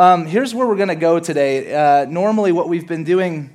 [0.00, 1.74] Um, here's where we're going to go today.
[1.74, 3.50] Uh, normally, what we've been doing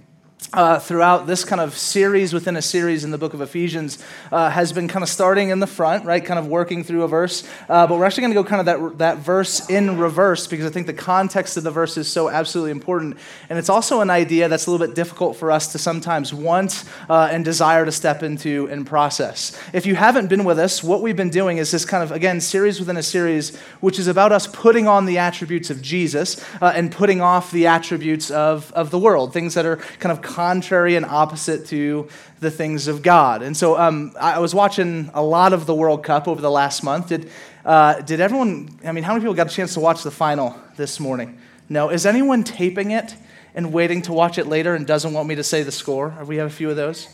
[0.55, 4.49] uh, throughout this kind of series within a series in the book of Ephesians uh,
[4.49, 6.23] has been kind of starting in the front, right?
[6.23, 7.47] Kind of working through a verse.
[7.67, 10.65] Uh, but we're actually going to go kind of that, that verse in reverse because
[10.65, 13.17] I think the context of the verse is so absolutely important.
[13.49, 16.85] And it's also an idea that's a little bit difficult for us to sometimes want
[17.09, 19.59] uh, and desire to step into and process.
[19.73, 22.39] If you haven't been with us, what we've been doing is this kind of, again,
[22.39, 26.71] series within a series, which is about us putting on the attributes of Jesus uh,
[26.73, 30.95] and putting off the attributes of, of the world, things that are kind of contrary
[30.95, 32.07] and opposite to
[32.39, 33.41] the things of God.
[33.41, 36.83] And so um, I was watching a lot of the World Cup over the last
[36.83, 37.07] month.
[37.07, 37.31] Did,
[37.65, 40.55] uh, did everyone, I mean, how many people got a chance to watch the final
[40.77, 41.39] this morning?
[41.67, 41.89] No.
[41.89, 43.15] Is anyone taping it
[43.55, 46.13] and waiting to watch it later and doesn't want me to say the score?
[46.27, 47.07] We have a few of those?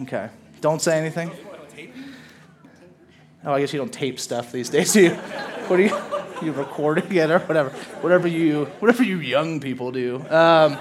[0.00, 0.30] Okay.
[0.62, 1.30] Don't say anything.
[3.44, 5.10] Oh, I guess you don't tape stuff these days, do you?
[5.64, 5.96] What are you?
[6.42, 7.70] You recording it or whatever?
[8.02, 10.16] Whatever you, whatever you young people do.
[10.28, 10.76] Um,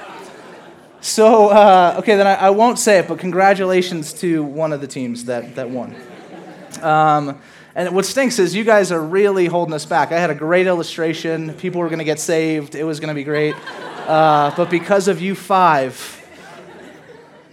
[1.03, 4.87] so, uh, okay, then I, I, won't say it, but congratulations to one of the
[4.87, 5.93] teams that, that won.
[6.81, 7.41] Um,
[7.75, 10.13] and what stinks is you guys are really holding us back.
[10.13, 11.55] I had a great illustration.
[11.55, 12.73] People were going to get saved.
[12.73, 13.53] It was going to be great.
[14.07, 16.22] Uh, but because of you five,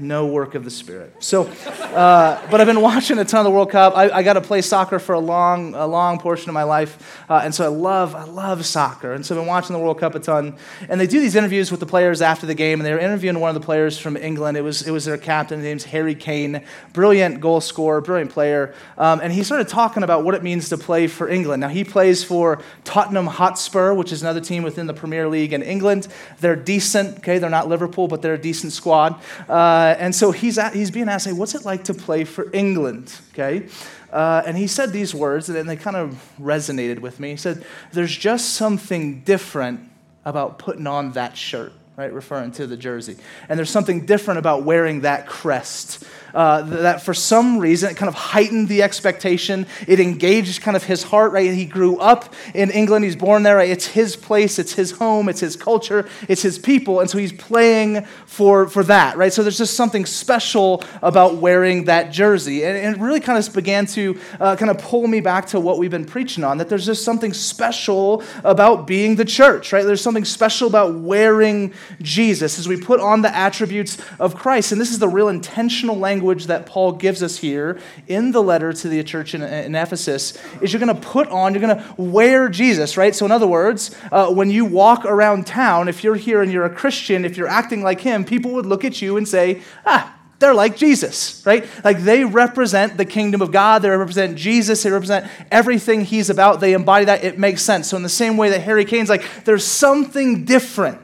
[0.00, 1.14] no work of the Spirit.
[1.20, 3.96] So, uh, but I've been watching a ton of the World Cup.
[3.96, 7.22] I, I got to play soccer for a long, a long portion of my life,
[7.28, 9.12] uh, and so I love, I love soccer.
[9.12, 10.56] And so I've been watching the World Cup a ton.
[10.88, 13.40] And they do these interviews with the players after the game, and they were interviewing
[13.40, 14.56] one of the players from England.
[14.56, 15.58] It was, it was their captain.
[15.58, 18.74] His name's Harry Kane, brilliant goal scorer, brilliant player.
[18.98, 21.60] Um, and he started talking about what it means to play for England.
[21.60, 25.62] Now he plays for Tottenham Hotspur, which is another team within the Premier League in
[25.62, 26.08] England.
[26.40, 27.18] They're decent.
[27.18, 29.20] Okay, they're not Liverpool, but they're a decent squad.
[29.48, 32.22] Uh, uh, and so he's, at, he's being asked, hey, what's it like to play
[32.24, 33.12] for England?
[33.32, 33.66] Okay?
[34.12, 37.30] Uh, and he said these words, and they kind of resonated with me.
[37.30, 39.80] He said, There's just something different
[40.24, 42.12] about putting on that shirt, right?
[42.12, 43.16] Referring to the jersey.
[43.48, 48.08] And there's something different about wearing that crest uh, that for some reason it kind
[48.08, 49.66] of heightened the expectation.
[49.86, 51.50] It engaged kind of his heart, right?
[51.52, 53.70] He grew up in England, he's born there, right?
[53.70, 57.00] It's his place, it's his home, it's his culture, it's his people.
[57.00, 59.32] And so he's playing for, for that, right?
[59.32, 62.64] So there's just something special about wearing that jersey.
[62.64, 65.60] And, and it really kind of began to uh, kind of pull me back to
[65.60, 69.84] what we've been preaching on that there's just something special about being the church, right?
[69.84, 74.72] There's something special about wearing Jesus as we put on the attributes of Christ.
[74.72, 78.42] And this is the real intentional language language that Paul gives us here in the
[78.42, 81.78] letter to the church in, in Ephesus is you're going to put on, you're going
[81.78, 83.14] to wear Jesus, right?
[83.14, 86.66] So, in other words, uh, when you walk around town, if you're here and you're
[86.66, 90.14] a Christian, if you're acting like him, people would look at you and say, ah,
[90.40, 91.66] they're like Jesus, right?
[91.82, 93.80] Like they represent the kingdom of God.
[93.80, 94.82] They represent Jesus.
[94.82, 96.60] They represent everything he's about.
[96.60, 97.24] They embody that.
[97.24, 97.88] It makes sense.
[97.88, 101.00] So, in the same way that Harry Kane's like, there's something different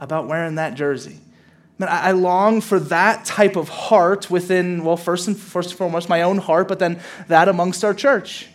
[0.00, 1.20] about wearing that jersey.
[1.76, 6.08] Man, I long for that type of heart within, well, first and, first and foremost,
[6.08, 8.48] my own heart, but then that amongst our church.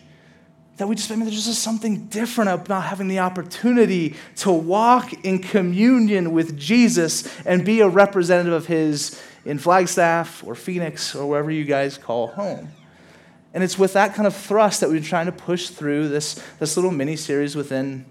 [0.78, 5.12] That we just, I mean, there's just something different about having the opportunity to walk
[5.24, 11.28] in communion with Jesus and be a representative of His in Flagstaff or Phoenix or
[11.28, 12.70] wherever you guys call home.
[13.52, 16.42] And it's with that kind of thrust that we've been trying to push through this,
[16.58, 18.06] this little mini series within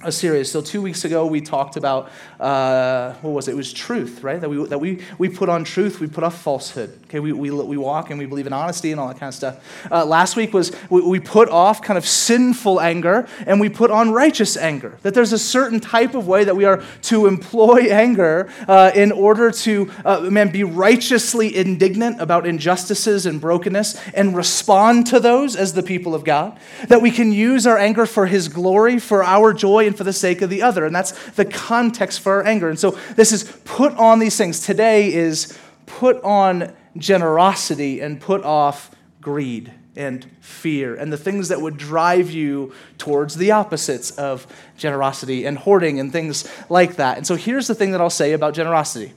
[0.00, 0.50] a series.
[0.50, 2.10] So two weeks ago, we talked about
[2.40, 3.52] uh, what was it?
[3.52, 4.40] It was truth, right?
[4.40, 6.98] That we that we we put on truth, we put off falsehood.
[7.04, 9.34] Okay, we we, we walk and we believe in honesty and all that kind of
[9.34, 9.88] stuff.
[9.90, 13.90] Uh, last week was we, we put off kind of sinful anger and we put
[13.90, 14.98] on righteous anger.
[15.02, 19.12] That there's a certain type of way that we are to employ anger uh, in
[19.12, 25.54] order to uh, man be righteously indignant about injustices and brokenness and respond to those
[25.54, 26.58] as the people of God.
[26.88, 30.12] That we can use our anger for His glory, for our joy and for the
[30.12, 30.84] sake of the other.
[30.84, 32.68] And that's the context for our anger.
[32.68, 34.60] And so this is put on these things.
[34.60, 41.60] Today is put on generosity and put off greed and fear and the things that
[41.60, 47.18] would drive you towards the opposites of generosity and hoarding and things like that.
[47.18, 49.12] And so here's the thing that I'll say about generosity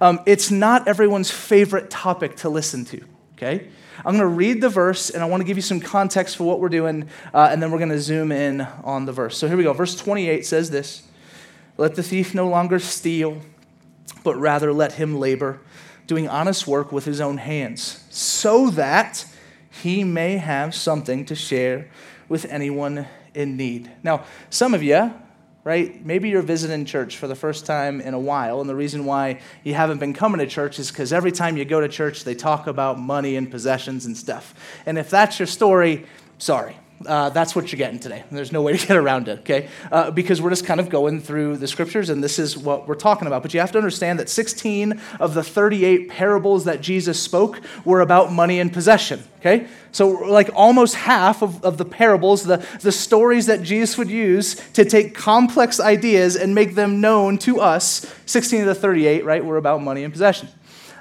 [0.00, 3.04] um, it's not everyone's favorite topic to listen to,
[3.34, 3.68] okay?
[3.98, 6.44] I'm going to read the verse and I want to give you some context for
[6.44, 9.36] what we're doing, uh, and then we're going to zoom in on the verse.
[9.38, 9.72] So here we go.
[9.72, 11.02] Verse 28 says this
[11.76, 13.38] Let the thief no longer steal,
[14.24, 15.60] but rather let him labor,
[16.06, 19.26] doing honest work with his own hands, so that
[19.82, 21.88] he may have something to share
[22.28, 23.90] with anyone in need.
[24.02, 25.12] Now, some of you
[25.64, 26.04] right?
[26.04, 29.40] Maybe you're visiting church for the first time in a while, and the reason why
[29.62, 32.34] you haven't been coming to church is because every time you go to church, they
[32.34, 34.54] talk about money and possessions and stuff.
[34.86, 36.06] And if that's your story,
[36.38, 36.76] sorry.
[37.06, 38.24] Uh, that's what you're getting today.
[38.30, 39.68] There's no way to get around it, okay?
[39.90, 42.94] Uh, because we're just kind of going through the scriptures and this is what we're
[42.94, 43.42] talking about.
[43.42, 48.00] But you have to understand that 16 of the 38 parables that Jesus spoke were
[48.00, 49.66] about money and possession, okay?
[49.92, 54.54] So, like almost half of, of the parables, the, the stories that Jesus would use
[54.72, 59.44] to take complex ideas and make them known to us, 16 of the 38, right,
[59.44, 60.48] were about money and possession.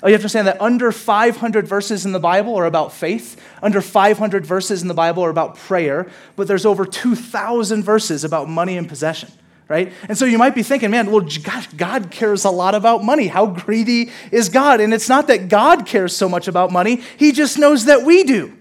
[0.03, 3.39] Oh, you have to understand that under 500 verses in the Bible are about faith.
[3.61, 8.49] Under 500 verses in the Bible are about prayer, but there's over 2,000 verses about
[8.49, 9.31] money and possession,
[9.67, 9.93] right?
[10.09, 13.27] And so you might be thinking, man, well, God, God cares a lot about money.
[13.27, 14.81] How greedy is God?
[14.81, 18.23] And it's not that God cares so much about money, He just knows that we
[18.23, 18.57] do.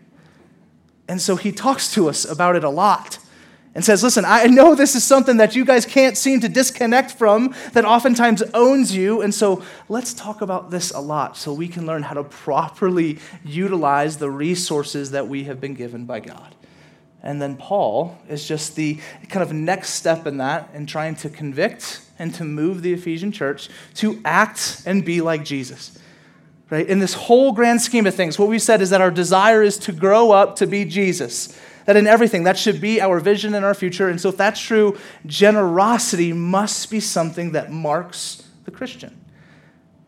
[1.08, 3.18] And so He talks to us about it a lot
[3.74, 7.12] and says, Listen, I know this is something that you guys can't seem to disconnect
[7.12, 9.22] from, that oftentimes owns you.
[9.22, 13.18] And so let's talk about this a lot so we can learn how to properly
[13.44, 16.54] utilize the resources that we have been given by God.
[17.22, 21.28] And then Paul is just the kind of next step in that in trying to
[21.28, 25.98] convict and to move the Ephesian church to act and be like Jesus.
[26.70, 26.86] Right?
[26.86, 29.76] In this whole grand scheme of things, what we said is that our desire is
[29.78, 31.58] to grow up to be Jesus
[31.90, 34.08] that in everything, that should be our vision and our future.
[34.08, 34.96] And so, if that's true,
[35.26, 39.20] generosity must be something that marks the Christian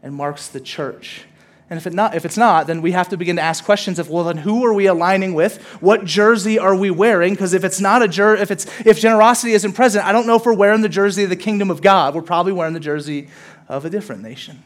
[0.00, 1.24] and marks the church.
[1.68, 3.98] And if, it not, if it's not, then we have to begin to ask questions
[3.98, 5.60] of, well, then who are we aligning with?
[5.80, 7.32] What jersey are we wearing?
[7.32, 10.36] Because if it's not a jer- if it's if generosity isn't present, I don't know
[10.36, 12.14] if we're wearing the jersey of the kingdom of God.
[12.14, 13.26] We're probably wearing the jersey
[13.68, 14.62] of a different nation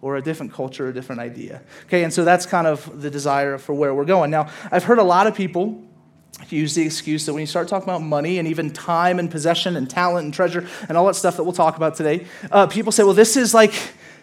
[0.00, 1.60] or a different culture, a different idea.
[1.84, 4.30] Okay, and so that's kind of the desire for where we're going.
[4.30, 5.82] Now, I've heard a lot of people
[6.50, 9.76] use the excuse that when you start talking about money and even time and possession
[9.76, 12.92] and talent and treasure and all that stuff that we'll talk about today, uh, people
[12.92, 13.74] say, well, this is like,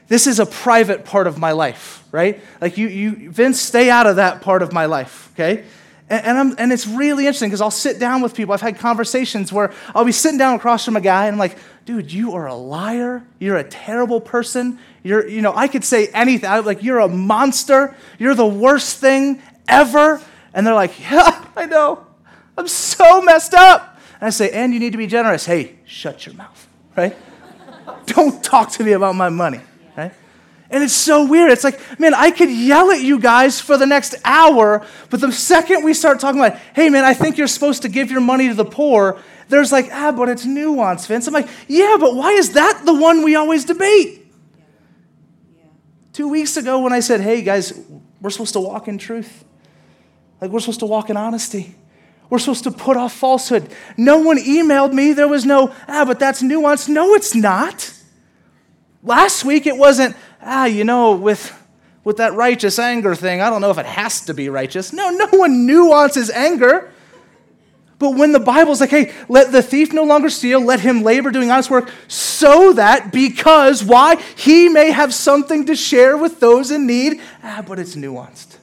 [0.08, 2.42] this is a private part of my life, right?
[2.62, 5.64] Like you, you, Vince, stay out of that part of my life, okay?
[6.10, 8.54] And, and, I'm, and it's really interesting because I'll sit down with people.
[8.54, 11.58] I've had conversations where I'll be sitting down across from a guy and I'm like,
[11.86, 13.24] dude, you are a liar.
[13.40, 14.80] You're a terrible person.
[15.04, 16.50] You're, you know, I could say anything.
[16.50, 17.96] I'm like, you're a monster.
[18.20, 20.22] You're the worst thing ever.
[20.54, 22.06] And they're like, yeah, I know.
[22.58, 24.00] I'm so messed up.
[24.20, 25.46] And I say, and you need to be generous.
[25.46, 27.16] Hey, shut your mouth, right?
[28.06, 29.62] Don't talk to me about my money,
[29.98, 30.14] right?
[30.70, 31.52] And it's so weird.
[31.52, 35.32] It's like, man, I could yell at you guys for the next hour, but the
[35.32, 38.48] second we start talking about, hey, man, I think you're supposed to give your money
[38.48, 39.20] to the poor,
[39.50, 41.28] there's like, ah, but it's nuance, Vince.
[41.28, 44.26] I'm like, yeah, but why is that the one we always debate?
[46.14, 47.80] Two weeks ago, when I said, hey, guys,
[48.22, 49.44] we're supposed to walk in truth,
[50.40, 51.76] like we're supposed to walk in honesty.
[52.34, 53.70] We're supposed to put off falsehood.
[53.96, 55.14] No one emailed me.
[55.14, 56.90] There was no, ah, but that's nuance.
[56.90, 57.94] No, it's not.
[59.04, 61.54] Last week it wasn't, ah, you know, with,
[62.04, 64.92] with that righteous anger thing, I don't know if it has to be righteous.
[64.92, 66.92] No, no one nuances anger.
[68.00, 71.30] But when the Bible's like, hey, let the thief no longer steal, let him labor
[71.30, 74.16] doing honest work, so that because, why?
[74.36, 77.22] He may have something to share with those in need.
[77.44, 78.58] Ah, but it's nuanced.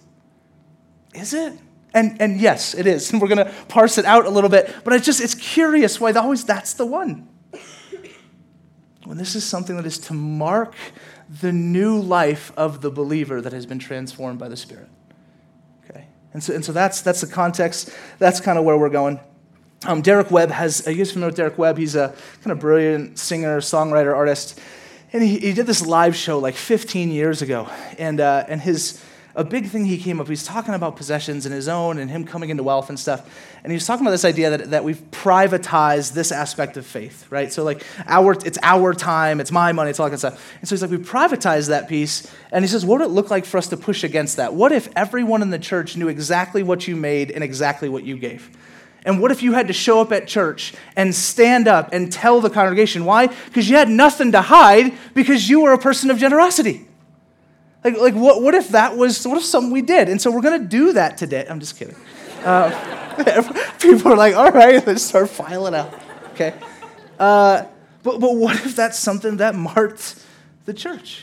[1.14, 1.56] Is it?
[1.95, 3.13] And, and yes, it is.
[3.13, 4.75] And we're going to parse it out a little bit.
[4.85, 7.29] But it's just, it's curious why always that's the one.
[9.05, 10.75] When this is something that is to mark
[11.41, 14.89] the new life of the believer that has been transformed by the Spirit.
[15.85, 16.07] Okay?
[16.33, 17.91] And so, and so that's, that's the context.
[18.19, 19.19] That's kind of where we're going.
[19.87, 21.79] Um, Derek Webb has, you guys familiar with Derek Webb?
[21.79, 24.61] He's a kind of brilliant singer, songwriter, artist.
[25.13, 27.69] And he, he did this live show like 15 years ago.
[27.99, 29.03] And, uh, and his,
[29.41, 32.25] a big thing he came up, he's talking about possessions and his own and him
[32.25, 33.27] coming into wealth and stuff.
[33.65, 37.27] And he was talking about this idea that, that we've privatized this aspect of faith,
[37.31, 37.51] right?
[37.51, 40.56] So like our it's our time, it's my money, it's all that kind of stuff.
[40.61, 42.31] And so he's like, we privatized that piece.
[42.53, 44.53] And he says, what would it look like for us to push against that?
[44.53, 48.19] What if everyone in the church knew exactly what you made and exactly what you
[48.19, 48.51] gave?
[49.06, 52.43] And what if you had to show up at church and stand up and tell
[52.43, 53.06] the congregation?
[53.06, 53.29] Why?
[53.47, 56.87] Because you had nothing to hide because you were a person of generosity.
[57.82, 60.08] Like, like what, what if that was, what if something we did?
[60.08, 61.46] And so we're going to do that today.
[61.49, 61.96] I'm just kidding.
[62.44, 62.70] Uh,
[63.81, 65.94] people are like, all right, let's start filing out.
[66.32, 66.55] Okay.
[67.19, 67.65] Uh,
[68.03, 70.25] but, but what if that's something that marked
[70.65, 71.22] the church?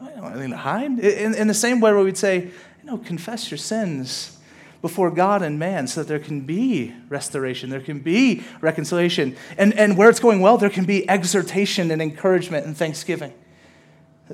[0.00, 0.98] I don't have anything to hide.
[0.98, 4.38] In, in the same way where we'd say, you know, confess your sins
[4.80, 9.36] before God and man so that there can be restoration, there can be reconciliation.
[9.56, 13.32] And, and where it's going well, there can be exhortation and encouragement and thanksgiving.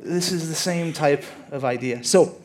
[0.03, 2.05] This is the same type of idea.
[2.05, 2.37] So,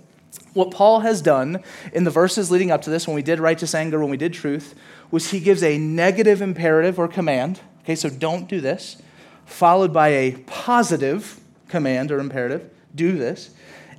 [0.53, 3.74] what Paul has done in the verses leading up to this, when we did righteous
[3.74, 4.75] anger, when we did truth,
[5.10, 7.60] was he gives a negative imperative or command.
[7.83, 9.01] Okay, so don't do this,
[9.45, 13.51] followed by a positive command or imperative do this.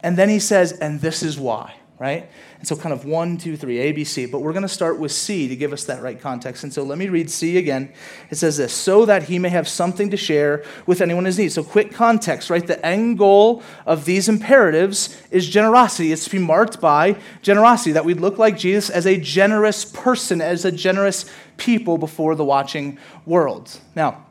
[0.03, 2.29] And then he says, and this is why right?
[2.59, 4.27] And so, kind of one, two, three, A, B, C.
[4.27, 6.63] But we're going to start with C to give us that right context.
[6.63, 7.91] And so, let me read C again.
[8.29, 11.51] It says this so that he may have something to share with anyone his need.
[11.51, 12.67] So, quick context, right?
[12.67, 16.13] The end goal of these imperatives is generosity.
[16.13, 20.43] It's to be marked by generosity, that we look like Jesus as a generous person,
[20.43, 21.25] as a generous
[21.57, 23.81] people before the watching world.
[23.97, 24.27] Now,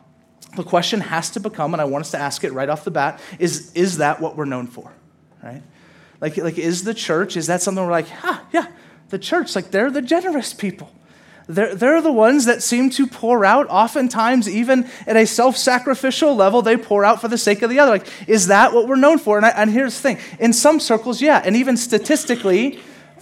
[0.56, 2.92] the question has to become, and I want us to ask it right off the
[2.92, 4.92] bat, is, is that what we're known for?
[5.42, 5.63] Right?
[6.24, 8.68] Like, like, is the church, is that something we're like, ah, yeah,
[9.10, 10.89] the church, like, they're the generous people.
[11.48, 16.34] They're, they're the ones that seem to pour out, oftentimes, even at a self sacrificial
[16.34, 17.92] level, they pour out for the sake of the other.
[17.92, 19.36] Like, is that what we're known for?
[19.36, 21.42] And, I, and here's the thing in some circles, yeah.
[21.44, 22.80] And even statistically,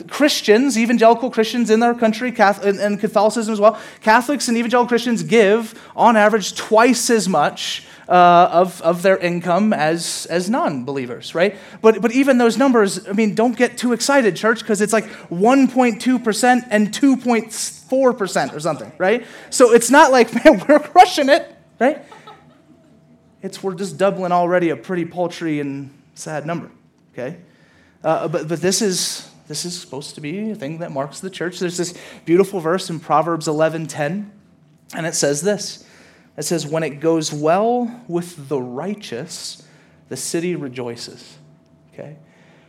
[0.09, 5.79] Christians, evangelical Christians in our country, and Catholicism as well, Catholics and evangelical Christians give,
[5.95, 11.55] on average, twice as much uh, of, of their income as, as non believers, right?
[11.81, 15.05] But, but even those numbers, I mean, don't get too excited, church, because it's like
[15.29, 19.25] 1.2% and 2.4% or something, right?
[19.49, 22.03] So it's not like, man, we're crushing it, right?
[23.41, 26.69] It's we're just doubling already a pretty paltry and sad number,
[27.13, 27.37] okay?
[28.03, 31.29] Uh, but, but this is this is supposed to be a thing that marks the
[31.29, 31.59] church.
[31.59, 31.93] There's this
[32.25, 34.31] beautiful verse in Proverbs 11:10,
[34.95, 35.85] and it says this.
[36.37, 39.63] It says, When it goes well with the righteous,
[40.09, 41.37] the city rejoices.
[41.93, 42.17] Okay?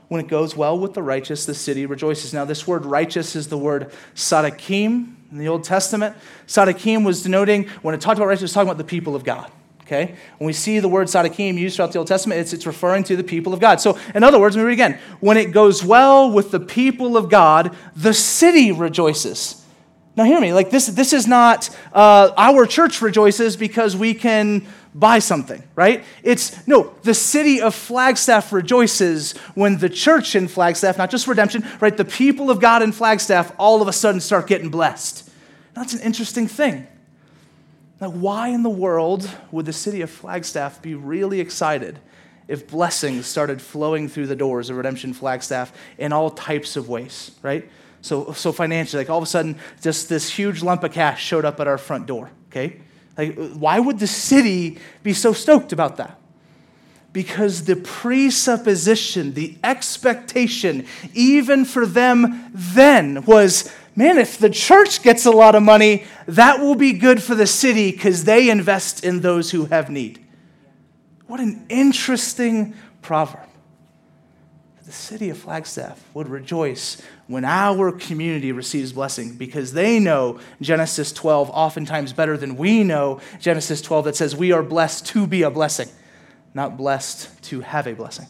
[0.08, 2.34] When it goes well with the righteous, the city rejoices.
[2.34, 6.16] Now, this word righteous is the word sadakim in the Old Testament.
[6.46, 9.24] Sadakim was denoting, when it talked about righteous, it was talking about the people of
[9.24, 9.50] God.
[9.92, 10.14] Okay?
[10.38, 13.16] When we see the word sadakim used throughout the Old Testament, it's, it's referring to
[13.16, 13.78] the people of God.
[13.78, 14.98] So, in other words, let me read again.
[15.20, 19.62] When it goes well with the people of God, the city rejoices.
[20.16, 20.54] Now, hear me.
[20.54, 26.04] Like this, this is not uh, our church rejoices because we can buy something, right?
[26.22, 31.66] It's no, the city of Flagstaff rejoices when the church in Flagstaff, not just redemption,
[31.80, 31.96] right?
[31.96, 35.28] The people of God in Flagstaff all of a sudden start getting blessed.
[35.74, 36.86] That's an interesting thing.
[38.02, 42.00] Like, why in the world would the city of Flagstaff be really excited
[42.48, 47.30] if blessings started flowing through the doors of Redemption Flagstaff in all types of ways,
[47.42, 47.70] right?
[48.00, 51.44] So, so financially, like all of a sudden, just this huge lump of cash showed
[51.44, 52.80] up at our front door, okay?
[53.16, 56.18] Like, why would the city be so stoked about that?
[57.12, 65.26] Because the presupposition, the expectation, even for them then, was man, if the church gets
[65.26, 69.20] a lot of money, that will be good for the city because they invest in
[69.20, 70.24] those who have need.
[71.26, 73.48] What an interesting proverb
[74.92, 81.12] the city of Flagstaff would rejoice when our community receives blessing because they know Genesis
[81.12, 85.44] 12 oftentimes better than we know Genesis 12 that says we are blessed to be
[85.44, 85.88] a blessing,
[86.52, 88.26] not blessed to have a blessing.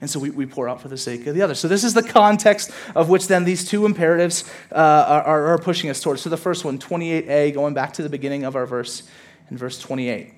[0.00, 1.54] And so we, we pour out for the sake of the other.
[1.54, 5.90] So, this is the context of which then these two imperatives uh, are, are pushing
[5.90, 6.22] us towards.
[6.22, 9.02] So, the first one, 28a, going back to the beginning of our verse,
[9.50, 10.32] in verse 28,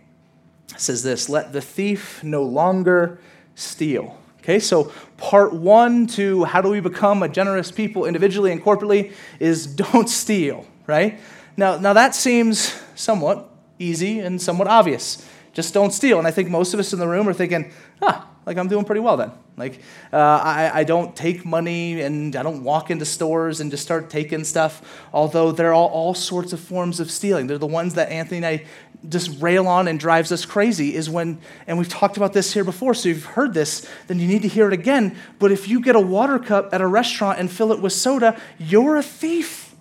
[0.76, 3.20] says this Let the thief no longer
[3.54, 8.60] steal Okay, so part one to how do we become a generous people individually and
[8.60, 11.20] corporately is don't steal, right?
[11.56, 15.24] Now, now that seems somewhat easy and somewhat obvious.
[15.52, 16.18] Just don't steal.
[16.18, 18.84] And I think most of us in the room are thinking, ah, like I'm doing
[18.84, 19.32] pretty well then.
[19.56, 19.80] Like
[20.12, 24.10] uh, I, I don't take money and I don't walk into stores and just start
[24.10, 27.46] taking stuff, although there are all, all sorts of forms of stealing.
[27.46, 28.64] They're the ones that Anthony and I
[29.08, 32.64] just rail on and drives us crazy is when, and we've talked about this here
[32.64, 35.16] before, so you've heard this, then you need to hear it again.
[35.38, 38.40] But if you get a water cup at a restaurant and fill it with soda,
[38.58, 39.74] you're a thief.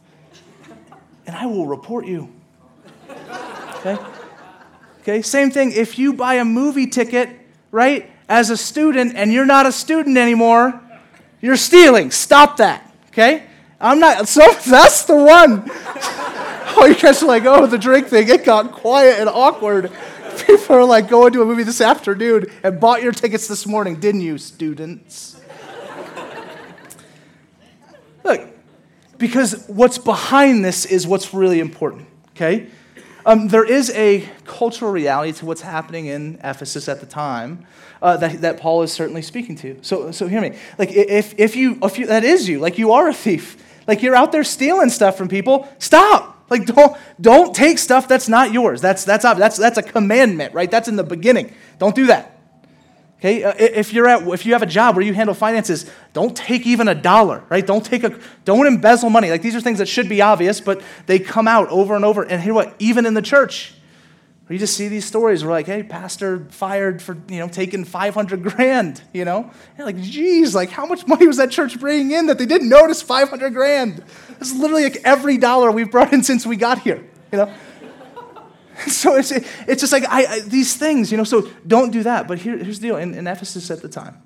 [1.28, 2.34] And I will report you.
[3.78, 3.98] Okay?
[5.02, 5.72] Okay, same thing.
[5.72, 7.30] If you buy a movie ticket,
[7.72, 10.80] right, as a student and you're not a student anymore,
[11.42, 12.12] you're stealing.
[12.12, 12.92] Stop that.
[13.08, 13.44] Okay?
[13.80, 15.70] I'm not, so that's the one.
[16.74, 19.92] Oh, you guys are like, oh, the drink thing, it got quiet and awkward.
[20.48, 24.00] People are like going to a movie this afternoon and bought your tickets this morning,
[24.00, 25.40] didn't you, students?
[28.24, 28.48] Look,
[29.18, 32.70] because what's behind this is what's really important, okay?
[33.26, 37.66] Um, there is a cultural reality to what's happening in Ephesus at the time
[38.02, 39.78] uh, that, that Paul is certainly speaking to.
[39.82, 40.58] So, so hear me.
[40.78, 44.02] Like, if, if, you, if you, that is you, like you are a thief, like
[44.02, 46.32] you're out there stealing stuff from people, stop.
[46.52, 48.82] Like don't don't take stuff that's not yours.
[48.82, 50.70] That's that's that's that's a commandment, right?
[50.70, 51.56] That's in the beginning.
[51.80, 52.31] Don't do that.
[53.22, 53.44] Okay?
[53.44, 56.66] Uh, if you're at if you have a job where you handle finances, don't take
[56.66, 57.66] even a dollar, right?
[57.66, 59.30] Don't take a don't embezzle money.
[59.30, 62.24] Like these are things that should be obvious, but they come out over and over.
[62.24, 62.76] And hear what?
[62.80, 63.76] Even in the church,
[64.50, 67.86] Or you just see these stories where like, hey, pastor fired for, you know, taking
[67.86, 69.52] 500 grand, you know?
[69.78, 72.70] And like, geez, like how much money was that church bringing in that they didn't
[72.70, 74.04] notice 500 grand?
[74.40, 77.54] It's literally like every dollar we've brought in since we got here, you know?
[78.88, 82.28] so it's, it's just like I, I, these things, you know, so don't do that.
[82.28, 82.98] But here, here's the deal.
[82.98, 84.22] In, in Ephesus at the time,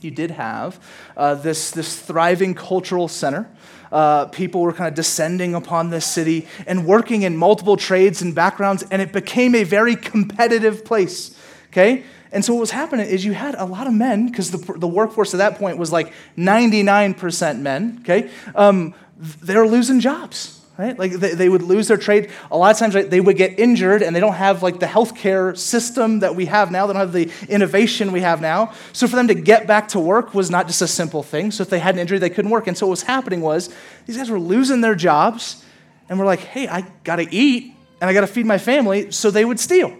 [0.00, 0.82] you did have
[1.16, 3.48] uh, this, this thriving cultural center
[3.92, 8.34] uh, people were kind of descending upon this city and working in multiple trades and
[8.34, 11.36] backgrounds, and it became a very competitive place.
[11.68, 12.04] Okay?
[12.32, 14.86] And so what was happening is you had a lot of men, because the, the
[14.86, 18.30] workforce at that point was like 99% men, okay?
[18.54, 20.98] Um, they were losing jobs right?
[20.98, 22.30] Like they, they would lose their trade.
[22.50, 24.86] A lot of times right, they would get injured and they don't have like the
[24.86, 26.86] healthcare system that we have now.
[26.86, 28.72] They don't have the innovation we have now.
[28.92, 31.50] So for them to get back to work was not just a simple thing.
[31.50, 32.66] So if they had an injury, they couldn't work.
[32.66, 33.74] And so what was happening was
[34.06, 35.64] these guys were losing their jobs
[36.08, 39.10] and were like, hey, I got to eat and I got to feed my family.
[39.12, 39.94] So they would steal.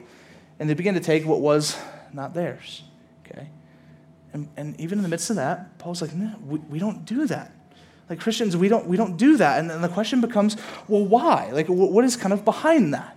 [0.59, 1.77] And they began to take what was
[2.13, 2.83] not theirs.
[3.27, 3.49] Okay?
[4.33, 7.27] And, and even in the midst of that, Paul's like, no, we, we don't do
[7.27, 7.53] that.
[8.11, 9.61] Like Christians, we don't, we don't do that.
[9.61, 10.57] And then the question becomes,
[10.89, 11.51] well, why?
[11.53, 13.17] Like, what is kind of behind that?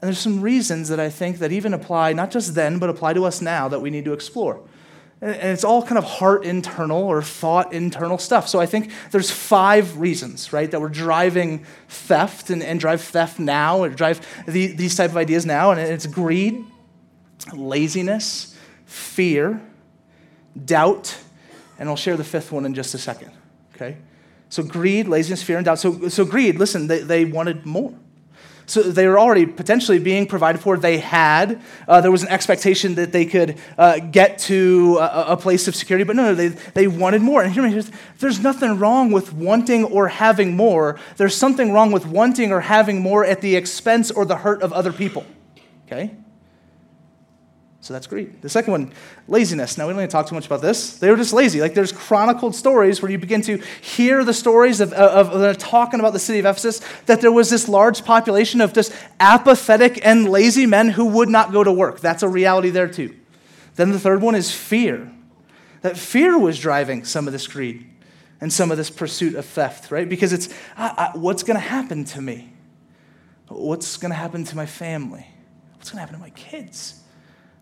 [0.00, 3.12] And there's some reasons that I think that even apply, not just then, but apply
[3.12, 4.62] to us now that we need to explore.
[5.20, 8.48] And it's all kind of heart internal or thought internal stuff.
[8.48, 13.38] So I think there's five reasons, right, that we're driving theft and, and drive theft
[13.38, 15.72] now, or drive the, these type of ideas now.
[15.72, 16.64] And it's greed,
[17.52, 19.60] laziness, fear,
[20.64, 21.18] doubt,
[21.78, 23.32] and I'll share the fifth one in just a second.
[23.80, 23.96] Okay?
[24.48, 25.78] So greed, laziness, fear, and doubt.
[25.78, 27.94] So, so greed, listen, they, they wanted more.
[28.66, 30.76] So they were already potentially being provided for.
[30.76, 31.62] They had.
[31.86, 35.74] Uh, there was an expectation that they could uh, get to a, a, place of
[35.74, 37.42] security, but no, no, they, they wanted more.
[37.42, 37.82] And here,
[38.18, 40.98] there's nothing wrong with wanting or having more.
[41.16, 44.74] There's something wrong with wanting or having more at the expense or the hurt of
[44.74, 45.24] other people.
[45.86, 46.14] Okay?
[47.88, 48.42] So that's greed.
[48.42, 48.92] The second one,
[49.28, 49.78] laziness.
[49.78, 50.98] Now, we don't need to talk too much about this.
[50.98, 51.62] They were just lazy.
[51.62, 55.98] Like, there's chronicled stories where you begin to hear the stories of, of, of talking
[55.98, 60.28] about the city of Ephesus, that there was this large population of just apathetic and
[60.28, 62.00] lazy men who would not go to work.
[62.00, 63.16] That's a reality there, too.
[63.76, 65.10] Then the third one is fear.
[65.80, 67.86] That fear was driving some of this greed
[68.38, 70.06] and some of this pursuit of theft, right?
[70.06, 72.52] Because it's I, I, what's going to happen to me?
[73.48, 75.26] What's going to happen to my family?
[75.76, 76.97] What's going to happen to my kids?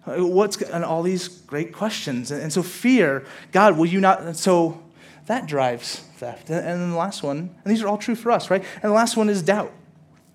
[0.07, 2.31] What's and all these great questions.
[2.31, 4.23] And, so fear, God, will you not?
[4.23, 4.83] And So
[5.27, 6.49] that drives theft.
[6.49, 8.65] And, and then the last one, and these are all true for us, right?
[8.75, 9.73] And the last one is doubt.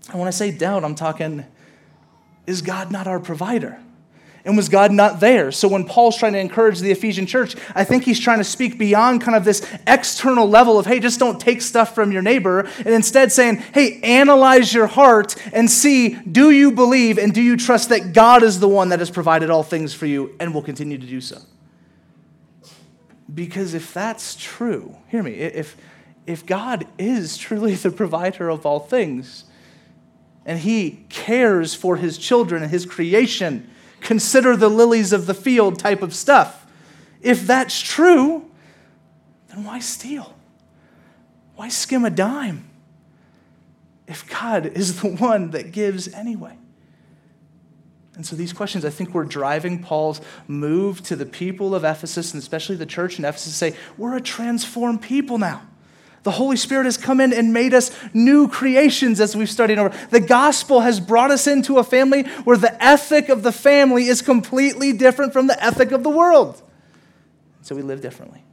[0.10, 1.46] And when I say doubt, I'm talking,
[2.48, 3.80] is God not our provider?
[4.44, 5.52] And was God not there?
[5.52, 8.78] So when Paul's trying to encourage the Ephesian church, I think he's trying to speak
[8.78, 12.62] beyond kind of this external level of, hey, just don't take stuff from your neighbor,
[12.78, 17.56] and instead saying, hey, analyze your heart and see, do you believe and do you
[17.56, 20.64] trust that God is the one that has provided all things for you and will
[20.64, 21.38] continue to do so?
[23.34, 25.78] Because if that's true, hear me, if,
[26.26, 29.46] if God is truly the provider of all things,
[30.46, 33.70] and he cares for his children and his creation,
[34.02, 36.66] consider the lilies of the field type of stuff.
[37.22, 38.50] If that's true,
[39.50, 40.36] then why steal?
[41.56, 42.68] Why skim a dime?
[44.08, 46.58] If God is the one that gives anyway.
[48.16, 52.34] And so these questions, I think, were driving Paul's move to the people of Ephesus,
[52.34, 55.62] and especially the church in Ephesus, to say, we're a transformed people now.
[56.24, 59.96] The Holy Spirit has come in and made us new creations as we've studied over.
[60.12, 64.22] The gospel has brought us into a family where the ethic of the family is
[64.22, 66.62] completely different from the ethic of the world.
[67.64, 68.44] So we live differently.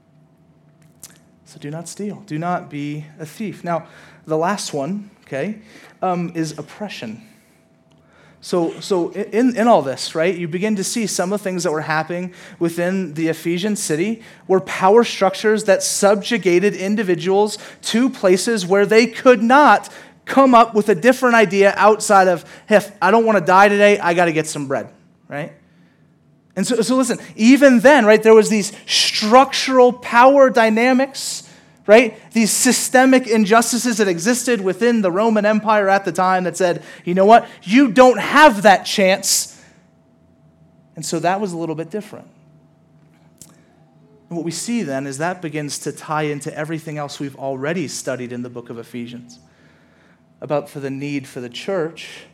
[1.44, 2.22] So do not steal.
[2.26, 3.64] Do not be a thief.
[3.64, 3.87] Now,
[4.26, 5.61] the last one, okay,
[6.00, 7.27] um, is oppression.
[8.40, 11.64] So, so in, in all this, right, you begin to see some of the things
[11.64, 18.64] that were happening within the Ephesian city were power structures that subjugated individuals to places
[18.64, 19.92] where they could not
[20.24, 23.98] come up with a different idea outside of, hey, I don't want to die today,
[23.98, 24.92] I got to get some bread,
[25.27, 25.53] right?
[26.55, 31.47] And so, so listen, even then, right, there was these structural power dynamics
[31.88, 32.20] right?
[32.33, 37.14] These systemic injustices that existed within the Roman Empire at the time that said, you
[37.14, 37.48] know what?
[37.62, 39.61] You don't have that chance.
[40.94, 42.29] And so that was a little bit different.
[44.29, 47.88] And what we see then is that begins to tie into everything else we've already
[47.88, 49.38] studied in the book of Ephesians
[50.42, 52.24] about for the need for the church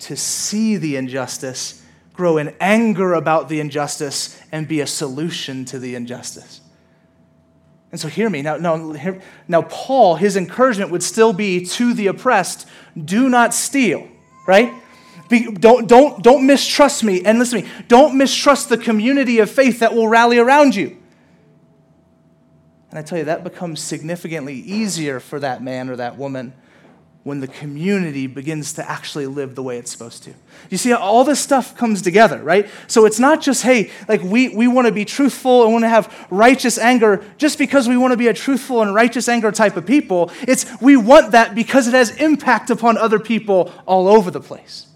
[0.00, 1.82] to see the injustice,
[2.12, 6.60] grow in anger about the injustice, and be a solution to the injustice.
[7.92, 8.42] And so, hear me.
[8.42, 8.94] Now, now,
[9.48, 12.66] now, Paul, his encouragement would still be to the oppressed
[13.04, 14.08] do not steal,
[14.46, 14.72] right?
[15.28, 17.24] Be, don't, don't, don't mistrust me.
[17.24, 20.96] And listen to me, don't mistrust the community of faith that will rally around you.
[22.90, 26.52] And I tell you, that becomes significantly easier for that man or that woman
[27.22, 30.32] when the community begins to actually live the way it's supposed to.
[30.70, 32.66] You see, how all this stuff comes together, right?
[32.86, 35.88] So it's not just, hey, like we, we want to be truthful and want to
[35.90, 39.76] have righteous anger just because we want to be a truthful and righteous anger type
[39.76, 40.32] of people.
[40.48, 44.86] It's we want that because it has impact upon other people all over the place.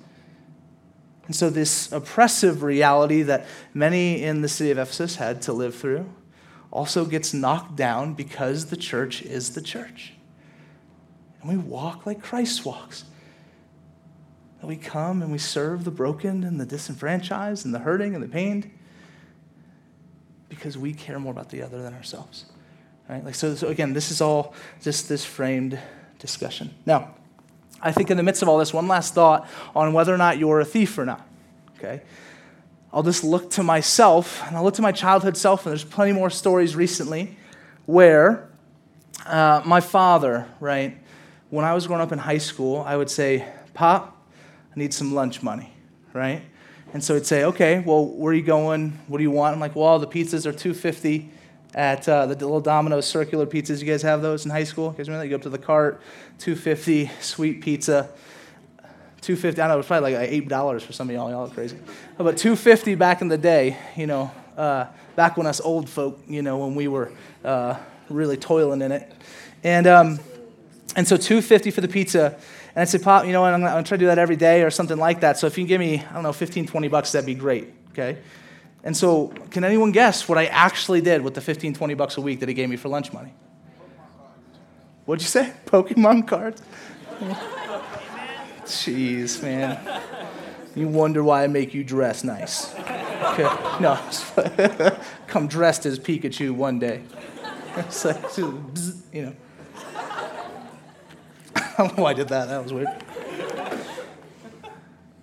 [1.26, 5.74] And so, this oppressive reality that many in the city of Ephesus had to live
[5.74, 6.06] through
[6.70, 10.13] also gets knocked down because the church is the church
[11.44, 13.04] and we walk like Christ walks.
[14.60, 18.24] That we come and we serve the broken and the disenfranchised and the hurting and
[18.24, 18.70] the pained
[20.48, 22.46] because we care more about the other than ourselves.
[23.10, 23.22] Right?
[23.22, 25.78] Like so, so again, this is all just this framed
[26.18, 26.74] discussion.
[26.86, 27.14] Now,
[27.82, 30.38] I think in the midst of all this, one last thought on whether or not
[30.38, 31.28] you're a thief or not.
[31.76, 32.00] Okay?
[32.90, 36.12] I'll just look to myself and I'll look to my childhood self, and there's plenty
[36.12, 37.36] more stories recently
[37.84, 38.48] where
[39.26, 40.98] uh, my father, right,
[41.54, 44.20] when I was growing up in high school, I would say, Pop,
[44.74, 45.72] I need some lunch money,
[46.12, 46.42] right?
[46.92, 48.98] And so he'd say, okay, well, where are you going?
[49.06, 49.54] What do you want?
[49.54, 51.30] I'm like, well, the pizzas are 250
[51.72, 53.80] at uh, the little Domino's circular pizzas.
[53.80, 54.86] You guys have those in high school?
[54.86, 55.26] You guys remember that?
[55.26, 56.00] You go up to the cart,
[56.38, 58.10] 250, sweet pizza.
[59.20, 61.30] 250, I know, it was probably like $8 for some of y'all.
[61.30, 61.78] Y'all are crazy.
[62.18, 66.42] But 250 back in the day, you know, uh, back when us old folk, you
[66.42, 67.12] know, when we were
[67.44, 67.76] uh,
[68.10, 69.12] really toiling in it.
[69.62, 70.18] And, um,
[70.96, 72.38] and so 250 for the pizza.
[72.74, 74.36] And I said, Pop, you know what, I'm going to try to do that every
[74.36, 75.38] day or something like that.
[75.38, 77.72] So if you can give me, I don't know, 15, 20 bucks, that'd be great,
[77.90, 78.18] okay?
[78.82, 82.20] And so can anyone guess what I actually did with the 15, 20 bucks a
[82.20, 83.32] week that he gave me for lunch money?
[85.06, 85.52] What'd you say?
[85.66, 86.62] Pokemon cards?
[88.64, 89.78] Jeez, man.
[90.74, 92.74] You wonder why I make you dress nice.
[92.74, 93.48] Okay.
[93.80, 93.98] No,
[95.26, 97.02] come dressed as Pikachu one day.
[97.76, 99.34] It's like, you know.
[101.76, 102.48] I don't know why I did that.
[102.48, 102.88] That was weird.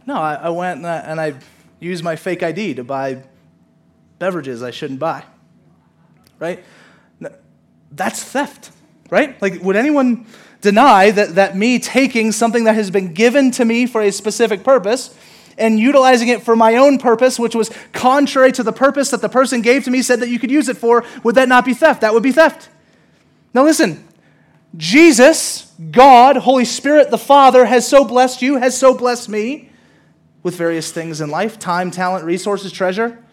[0.05, 1.35] No, I, I went and I, and I
[1.79, 3.23] used my fake ID to buy
[4.19, 5.23] beverages I shouldn't buy.
[6.39, 6.63] Right?
[7.91, 8.71] That's theft,
[9.09, 9.39] right?
[9.41, 10.25] Like, would anyone
[10.61, 14.63] deny that, that me taking something that has been given to me for a specific
[14.63, 15.15] purpose
[15.57, 19.29] and utilizing it for my own purpose, which was contrary to the purpose that the
[19.29, 21.73] person gave to me, said that you could use it for, would that not be
[21.73, 22.01] theft?
[22.01, 22.69] That would be theft.
[23.53, 24.07] Now, listen,
[24.75, 29.69] Jesus, God, Holy Spirit, the Father, has so blessed you, has so blessed me
[30.43, 33.23] with various things in life time, talent, resources, treasure.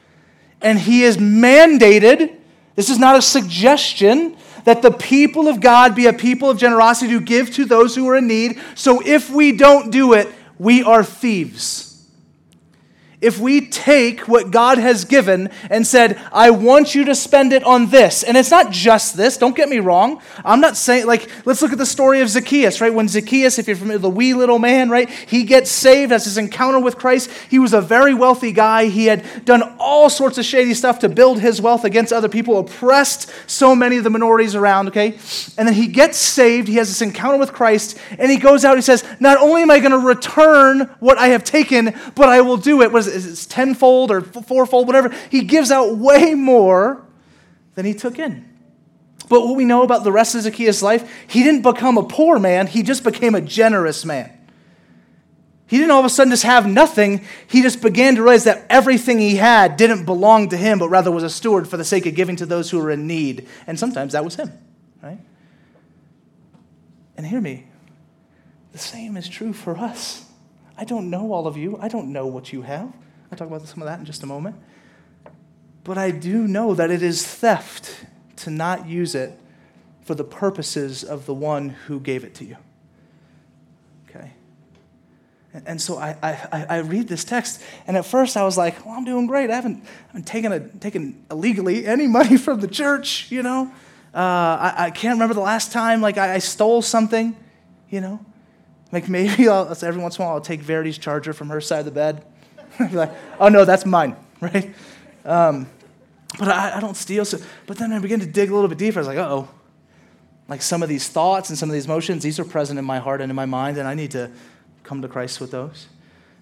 [0.60, 2.36] And He has mandated,
[2.74, 7.12] this is not a suggestion, that the people of God be a people of generosity
[7.12, 8.60] to give to those who are in need.
[8.74, 11.87] So if we don't do it, we are thieves
[13.20, 17.64] if we take what God has given and said, I want you to spend it
[17.64, 20.22] on this, and it's not just this, don't get me wrong.
[20.44, 22.94] I'm not saying, like, let's look at the story of Zacchaeus, right?
[22.94, 25.10] When Zacchaeus, if you're familiar, the wee little man, right?
[25.10, 27.30] He gets saved, has his encounter with Christ.
[27.50, 28.86] He was a very wealthy guy.
[28.86, 32.58] He had done all sorts of shady stuff to build his wealth against other people,
[32.58, 35.18] oppressed so many of the minorities around, okay?
[35.56, 38.76] And then he gets saved, he has this encounter with Christ, and he goes out,
[38.76, 42.42] he says, Not only am I going to return what I have taken, but I
[42.42, 42.88] will do it.
[42.88, 42.92] It?
[43.08, 45.14] It's tenfold or fourfold, whatever.
[45.30, 47.04] He gives out way more
[47.74, 48.48] than he took in.
[49.28, 52.38] But what we know about the rest of Zacchaeus' life, he didn't become a poor
[52.38, 54.32] man, he just became a generous man.
[55.66, 57.26] He didn't all of a sudden just have nothing.
[57.46, 61.12] He just began to realize that everything he had didn't belong to him, but rather
[61.12, 63.46] was a steward for the sake of giving to those who were in need.
[63.66, 64.50] And sometimes that was him,
[65.02, 65.18] right?
[67.18, 67.66] And hear me,
[68.72, 70.24] the same is true for us.
[70.78, 72.92] I don't know all of you, I don't know what you have.
[73.30, 74.56] I'll talk about some of that in just a moment.
[75.82, 78.04] But I do know that it is theft
[78.36, 79.38] to not use it
[80.02, 82.56] for the purposes of the one who gave it to you.
[84.08, 84.32] Okay?
[85.52, 88.86] And, and so I, I, I read this text, and at first I was like,
[88.86, 89.50] well, I'm doing great.
[89.50, 93.72] I haven't, I haven't taken, a, taken illegally any money from the church, you know?
[94.14, 97.36] Uh, I, I can't remember the last time like I, I stole something,
[97.90, 98.24] you know?
[98.90, 101.80] Like maybe I'll, every once in a while I'll take Verity's charger from her side
[101.80, 102.24] of the bed
[102.78, 104.72] be like, oh no, that's mine, right?
[105.24, 105.68] Um,
[106.38, 107.24] but I, I, don't steal.
[107.24, 108.98] So, but then I begin to dig a little bit deeper.
[108.98, 109.48] I was like, oh,
[110.46, 112.98] like some of these thoughts and some of these emotions, these are present in my
[112.98, 114.30] heart and in my mind, and I need to
[114.84, 115.88] come to Christ with those.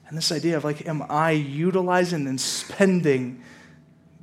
[0.08, 3.42] And this idea of like, am I utilizing and spending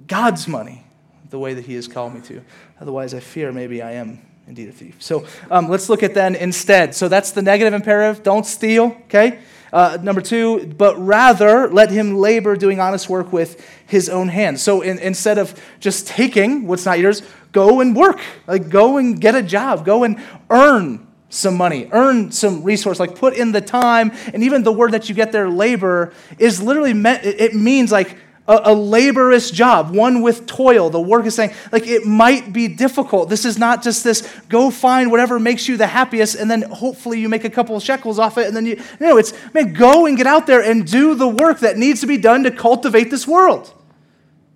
[0.08, 0.86] God's money
[1.30, 2.42] the way that He has called me to?
[2.80, 4.96] Otherwise, I fear maybe I am indeed a thief.
[5.00, 6.96] So um, let's look at then instead.
[6.96, 8.24] So that's the negative imperative.
[8.24, 9.40] Don't steal, okay?
[9.72, 14.62] Uh, number two, but rather let him labor doing honest work with his own hands.
[14.62, 18.20] So in, instead of just taking what's not yours, go and work.
[18.46, 19.84] Like go and get a job.
[19.84, 24.12] Go and earn some money, earn some resource, like put in the time.
[24.34, 28.16] And even the word that you get there, labor, is literally meant, it means like
[28.48, 30.90] a, a, laborious job, one with toil.
[30.90, 33.30] The work is saying, like, it might be difficult.
[33.30, 37.20] This is not just this go find whatever makes you the happiest and then hopefully
[37.20, 40.06] you make a couple of shekels off it and then you, no, it's, man, go
[40.06, 43.10] and get out there and do the work that needs to be done to cultivate
[43.10, 43.74] this world.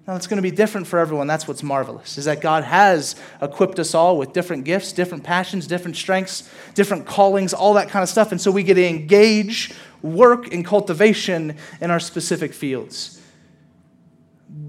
[0.06, 1.28] Now, it's going to be different for everyone.
[1.28, 5.67] That's what's marvelous, is that God has equipped us all with different gifts, different passions,
[5.67, 8.32] different strengths, different callings, all that kind of stuff.
[8.32, 13.16] And so we get to engage, work, and cultivation in our specific fields.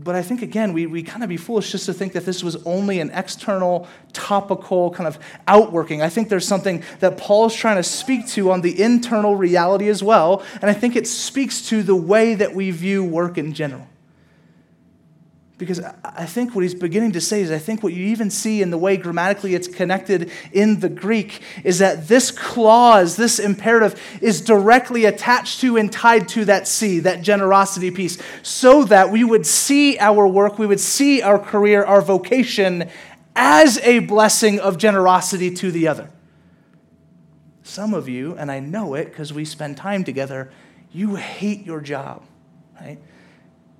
[0.09, 2.42] But I think, again, we, we kind of be foolish just to think that this
[2.42, 6.01] was only an external, topical kind of outworking.
[6.01, 10.03] I think there's something that Paul's trying to speak to on the internal reality as
[10.03, 10.42] well.
[10.62, 13.87] And I think it speaks to the way that we view work in general.
[15.59, 18.62] Because I think what he's beginning to say is, I think what you even see
[18.62, 24.01] in the way grammatically it's connected in the Greek is that this clause, this imperative,
[24.23, 29.25] is directly attached to and tied to that C, that generosity piece, so that we
[29.25, 32.88] would see our work, we would see our career, our vocation
[33.35, 36.09] as a blessing of generosity to the other.
[37.64, 40.53] Some of you, and I know it because we spend time together,
[40.92, 42.23] you hate your job,
[42.81, 42.99] right?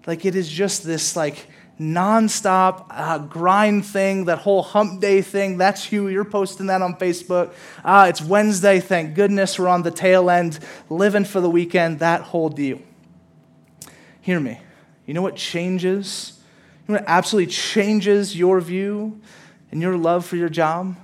[0.09, 5.59] Like it is just this, like, nonstop uh, grind thing, that whole hump day thing.
[5.59, 6.09] That's you.
[6.09, 7.53] You're posting that on Facebook.
[7.85, 8.81] Ah, it's Wednesday.
[8.81, 10.59] Thank goodness we're on the tail end,
[10.91, 12.81] living for the weekend, that whole deal.
[14.21, 14.61] Hear me.
[15.07, 16.38] You know what changes?
[16.87, 19.21] You know what absolutely changes your view
[19.71, 20.97] and your love for your job?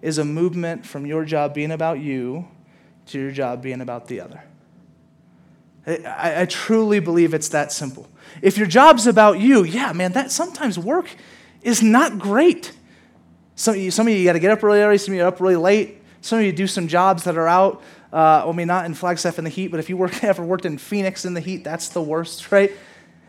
[0.00, 2.48] Is a movement from your job being about you
[3.06, 4.42] to your job being about the other.
[5.86, 8.08] I, I truly believe it's that simple.
[8.40, 11.08] If your job's about you, yeah, man, that sometimes work
[11.62, 12.72] is not great.
[13.56, 15.24] Some of you, some of you got to get up really early, some of you
[15.24, 15.98] up really late.
[16.20, 17.82] Some of you do some jobs that are out.
[18.12, 20.64] Uh, I mean, not in Flagstaff in the heat, but if you work, ever worked
[20.64, 22.72] in Phoenix in the heat, that's the worst, right?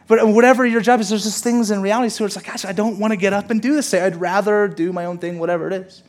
[0.07, 2.09] But whatever your job is, there's just things in reality.
[2.09, 3.93] So it's like, gosh, I don't want to get up and do this.
[3.93, 6.03] I'd rather do my own thing, whatever it is.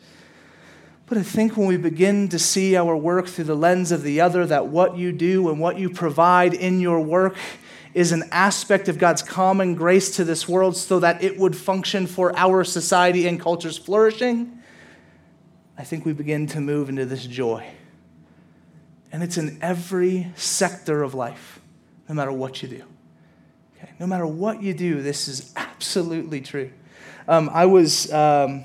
[1.15, 4.21] But I think when we begin to see our work through the lens of the
[4.21, 7.37] other, that what you do and what you provide in your work
[7.95, 12.09] is an aspect of God's common grace to this world so that it would function
[12.09, 14.59] for our society and culture's flourishing,
[15.79, 17.65] I think we begin to move into this joy.
[19.13, 21.61] And it's in every sector of life,
[22.09, 22.83] no matter what you do.
[23.77, 23.93] Okay?
[24.01, 26.73] No matter what you do, this is absolutely true.
[27.29, 28.65] Um, I was, um,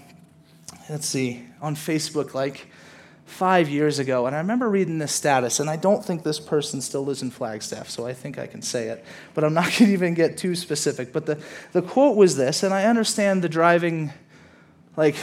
[0.90, 2.68] let's see, on Facebook like
[3.26, 6.82] five years ago, and I remember reading this status, and I don't think this person
[6.82, 9.86] still lives in Flagstaff, so I think I can say it, but I'm not going
[9.86, 11.14] to even get too specific.
[11.14, 11.40] But the,
[11.72, 14.12] the quote was this, and I understand the driving,
[14.98, 15.16] like,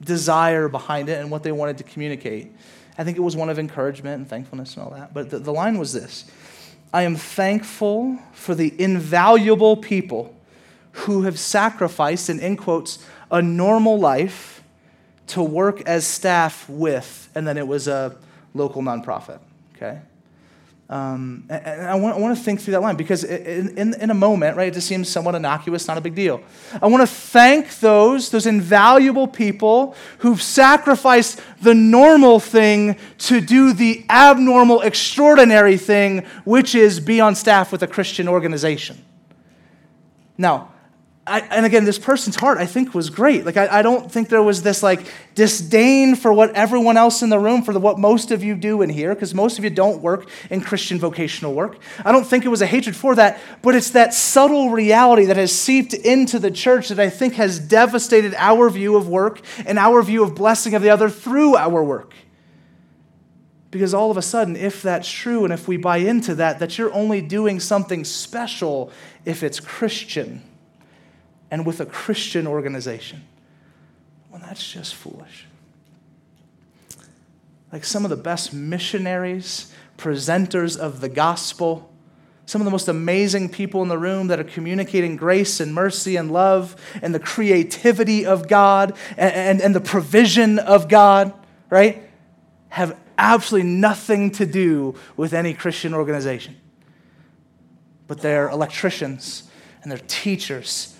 [0.00, 2.52] desire behind it and what they wanted to communicate.
[2.96, 5.12] I think it was one of encouragement and thankfulness and all that.
[5.12, 6.30] But the, the line was this
[6.92, 10.32] I am thankful for the invaluable people
[10.92, 14.53] who have sacrificed, and in quotes, a normal life
[15.28, 18.16] to work as staff with, and then it was a
[18.54, 19.40] local nonprofit.
[19.76, 20.00] Okay?
[20.88, 24.10] Um, and I want, I want, to think through that line because in, in, in,
[24.10, 26.42] a moment, right, it just seems somewhat innocuous, not a big deal.
[26.80, 33.72] I want to thank those, those invaluable people who've sacrificed the normal thing to do
[33.72, 39.02] the abnormal, extraordinary thing, which is be on staff with a Christian organization.
[40.36, 40.73] Now,
[41.26, 43.46] I, and again, this person's heart, I think, was great.
[43.46, 47.30] Like, I, I, don't think there was this like disdain for what everyone else in
[47.30, 49.70] the room, for the, what most of you do in here, because most of you
[49.70, 51.78] don't work in Christian vocational work.
[52.04, 55.38] I don't think it was a hatred for that, but it's that subtle reality that
[55.38, 59.78] has seeped into the church that I think has devastated our view of work and
[59.78, 62.12] our view of blessing of the other through our work.
[63.70, 66.76] Because all of a sudden, if that's true and if we buy into that, that
[66.76, 68.92] you're only doing something special
[69.24, 70.42] if it's Christian
[71.54, 73.22] and with a Christian organization.
[74.28, 75.46] Well, that's just foolish.
[77.72, 81.92] Like some of the best missionaries, presenters of the gospel,
[82.44, 86.16] some of the most amazing people in the room that are communicating grace and mercy
[86.16, 91.32] and love and the creativity of God and, and, and the provision of God,
[91.70, 92.02] right?
[92.70, 96.56] Have absolutely nothing to do with any Christian organization.
[98.08, 99.48] But they're electricians
[99.84, 100.93] and they're teachers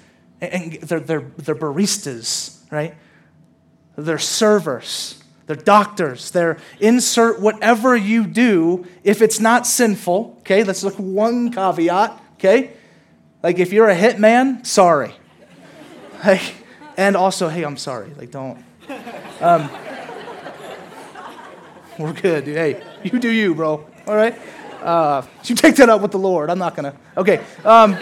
[0.53, 2.95] and they're, they're, they're baristas, right?
[3.97, 10.37] they're servers, they're doctors, they're insert whatever you do if it's not sinful.
[10.41, 12.21] Okay, let's look one caveat.
[12.35, 12.73] Okay,
[13.43, 15.15] like if you're a hitman, sorry.
[16.25, 16.55] Like,
[16.97, 18.11] and also, hey, I'm sorry.
[18.17, 18.65] Like, don't.
[19.41, 19.69] Um,
[21.99, 22.45] we're good.
[22.45, 22.57] Dude.
[22.57, 23.87] Hey, you do you, bro.
[24.07, 24.39] All right?
[24.83, 26.51] Uh, you take that up with the Lord.
[26.51, 26.99] I'm not going to.
[27.17, 27.45] Okay.
[27.65, 27.99] Um,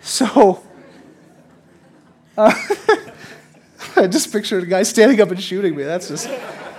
[0.00, 0.62] so,
[2.36, 2.52] uh,
[3.96, 5.82] I just pictured a guy standing up and shooting me.
[5.82, 6.28] That's just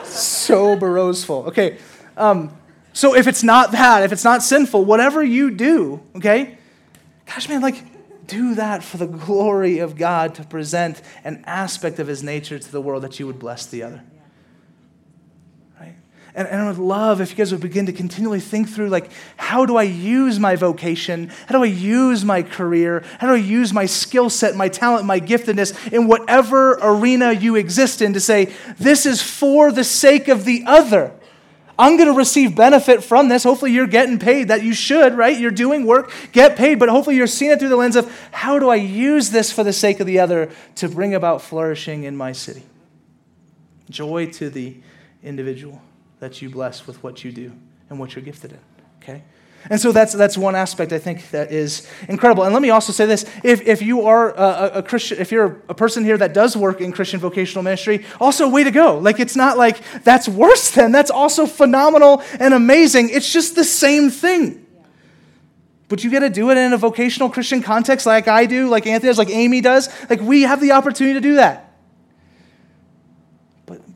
[0.03, 1.45] so Burroughsful.
[1.47, 1.77] Okay.
[2.17, 2.55] Um,
[2.93, 6.57] so, if it's not that, if it's not sinful, whatever you do, okay?
[7.25, 7.83] Gosh, man, like,
[8.27, 12.71] do that for the glory of God to present an aspect of his nature to
[12.71, 14.03] the world that you would bless the other.
[16.35, 19.11] And, and I would love if you guys would begin to continually think through like,
[19.37, 21.29] how do I use my vocation?
[21.47, 23.03] How do I use my career?
[23.19, 27.55] How do I use my skill set, my talent, my giftedness in whatever arena you
[27.55, 31.13] exist in to say, this is for the sake of the other?
[31.77, 33.43] I'm going to receive benefit from this.
[33.43, 34.49] Hopefully, you're getting paid.
[34.49, 35.37] That you should, right?
[35.37, 36.77] You're doing work, get paid.
[36.77, 39.63] But hopefully, you're seeing it through the lens of how do I use this for
[39.63, 42.61] the sake of the other to bring about flourishing in my city?
[43.89, 44.77] Joy to the
[45.23, 45.81] individual
[46.23, 47.51] that you bless with what you do
[47.89, 48.59] and what you're gifted in.
[49.01, 49.23] Okay?
[49.69, 52.43] And so that's, that's one aspect I think that is incredible.
[52.45, 55.61] And let me also say this if, if you are a, a, Christian, if you're
[55.67, 58.99] a person here that does work in Christian vocational ministry, also way to go.
[58.99, 63.09] Like it's not like that's worse than, that's also phenomenal and amazing.
[63.09, 64.65] It's just the same thing.
[65.89, 68.87] But you get to do it in a vocational Christian context like I do, like
[68.87, 69.89] Anthony does, like Amy does.
[70.09, 71.72] Like we have the opportunity to do that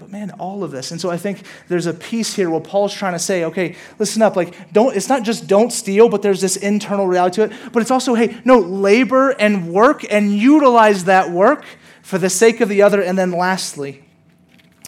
[0.08, 0.92] but man, all of this.
[0.92, 4.22] And so I think there's a piece here where Paul's trying to say, okay, listen
[4.22, 4.36] up.
[4.36, 7.72] Like, don't, it's not just don't steal, but there's this internal reality to it.
[7.74, 11.66] But it's also, hey, no, labor and work and utilize that work
[12.02, 13.02] for the sake of the other.
[13.02, 14.04] And then lastly,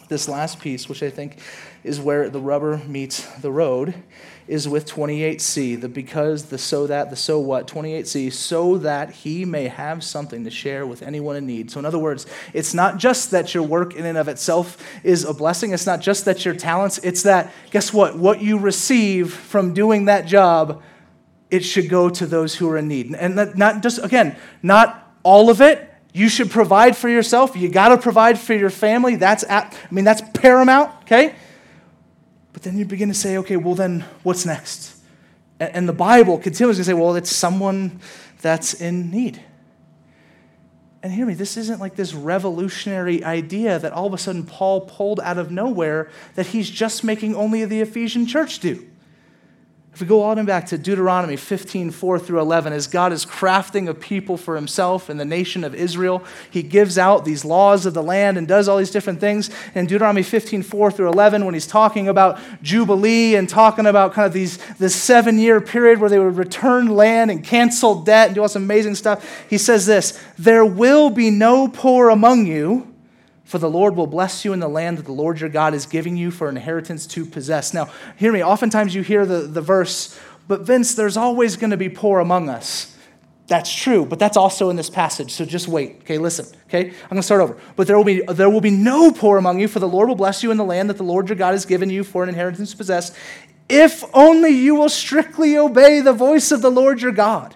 [0.07, 1.39] this last piece, which I think
[1.83, 3.93] is where the rubber meets the road,
[4.49, 9.45] is with 28c, the because, the so that, the so what, 28c, so that he
[9.45, 11.69] may have something to share with anyone in need.
[11.69, 15.23] So, in other words, it's not just that your work in and of itself is
[15.23, 18.17] a blessing, it's not just that your talents, it's that, guess what?
[18.17, 20.81] What you receive from doing that job,
[21.51, 23.13] it should go to those who are in need.
[23.13, 25.85] And not just, again, not all of it.
[26.11, 27.55] You should provide for yourself.
[27.55, 29.15] You got to provide for your family.
[29.15, 31.35] That's, at, I mean, that's paramount, okay?
[32.59, 34.93] But then you begin to say, okay, well, then what's next?
[35.61, 38.01] And the Bible continues to say, well, it's someone
[38.41, 39.41] that's in need.
[41.01, 44.81] And hear me, this isn't like this revolutionary idea that all of a sudden Paul
[44.81, 48.88] pulled out of nowhere that he's just making only the Ephesian church do.
[49.93, 53.11] If we go all the way back to Deuteronomy 15, 4 through 11, as God
[53.11, 57.43] is crafting a people for himself and the nation of Israel, he gives out these
[57.43, 59.49] laws of the land and does all these different things.
[59.73, 64.27] In Deuteronomy 15, 4 through 11, when he's talking about Jubilee and talking about kind
[64.27, 68.35] of these, this seven year period where they would return land and cancel debt and
[68.35, 72.88] do all this amazing stuff, he says this There will be no poor among you
[73.49, 75.87] for the Lord will bless you in the land that the Lord your God is
[75.87, 77.73] giving you for inheritance to possess.
[77.73, 78.43] Now, hear me.
[78.43, 82.47] Oftentimes you hear the, the verse, but Vince, there's always going to be poor among
[82.47, 82.95] us.
[83.47, 85.31] That's true, but that's also in this passage.
[85.31, 86.01] So just wait.
[86.01, 86.45] Okay, listen.
[86.67, 87.57] Okay, I'm going to start over.
[87.75, 90.15] But there will be there will be no poor among you, for the Lord will
[90.15, 92.29] bless you in the land that the Lord your God has given you for an
[92.29, 93.17] inheritance to possess,
[93.67, 97.55] if only you will strictly obey the voice of the Lord your God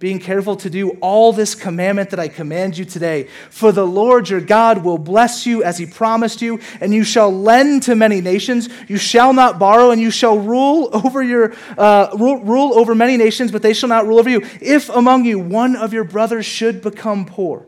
[0.00, 3.28] being careful to do all this commandment that I command you today.
[3.50, 7.30] For the Lord your God will bless you as he promised you, and you shall
[7.30, 8.70] lend to many nations.
[8.88, 13.18] You shall not borrow, and you shall rule over your uh, rule, rule over many
[13.18, 14.40] nations, but they shall not rule over you.
[14.62, 17.66] If among you one of your brothers should become poor,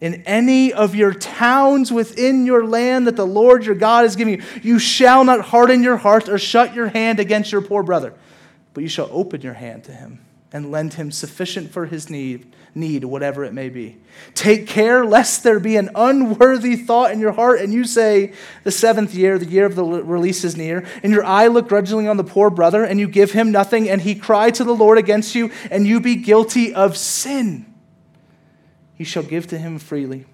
[0.00, 4.40] in any of your towns within your land that the Lord your God is giving
[4.40, 8.14] you, you shall not harden your heart or shut your hand against your poor brother,
[8.74, 10.18] but you shall open your hand to him
[10.52, 13.96] and lend him sufficient for his need, need, whatever it may be.
[14.34, 18.32] Take care lest there be an unworthy thought in your heart, and you say,
[18.64, 22.06] The seventh year, the year of the release is near, and your eye look grudgingly
[22.06, 24.98] on the poor brother, and you give him nothing, and he cry to the Lord
[24.98, 27.66] against you, and you be guilty of sin.
[28.94, 30.26] He shall give to him freely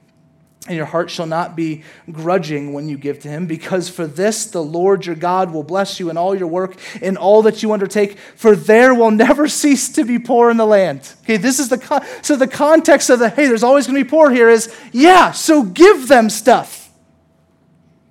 [0.66, 4.46] and your heart shall not be grudging when you give to him, because for this
[4.46, 7.72] the Lord your God will bless you in all your work, in all that you
[7.72, 11.14] undertake, for there will never cease to be poor in the land.
[11.22, 14.04] Okay, this is the con- so the context of the hey, there's always going to
[14.04, 16.90] be poor here is yeah, so give them stuff.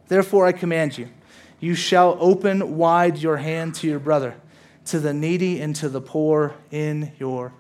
[0.08, 1.10] Therefore I command you,
[1.60, 4.36] you shall open wide your hand to your brother,
[4.86, 7.54] to the needy and to the poor in your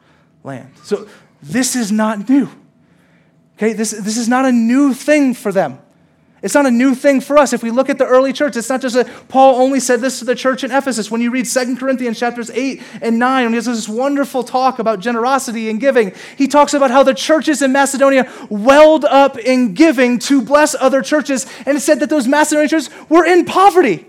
[0.43, 0.71] land.
[0.83, 1.07] So
[1.43, 2.49] this is not new.
[3.57, 5.79] Okay, this, this is not a new thing for them.
[6.43, 7.51] It's not a new thing for us.
[7.51, 10.19] If we look at the early church, it's not just that Paul only said this
[10.19, 11.09] to the church in Ephesus.
[11.09, 14.77] When you read 2 Corinthians chapters 8 and 9, when he has this wonderful talk
[14.77, 19.73] about generosity and giving, he talks about how the churches in Macedonia welled up in
[19.73, 21.47] giving to bless other churches.
[21.65, 24.05] And it said that those Macedonian churches were in poverty.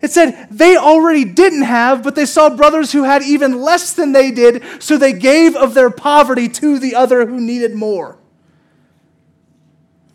[0.00, 4.10] It said they already didn't have, but they saw brothers who had even less than
[4.10, 8.18] they did, so they gave of their poverty to the other who needed more.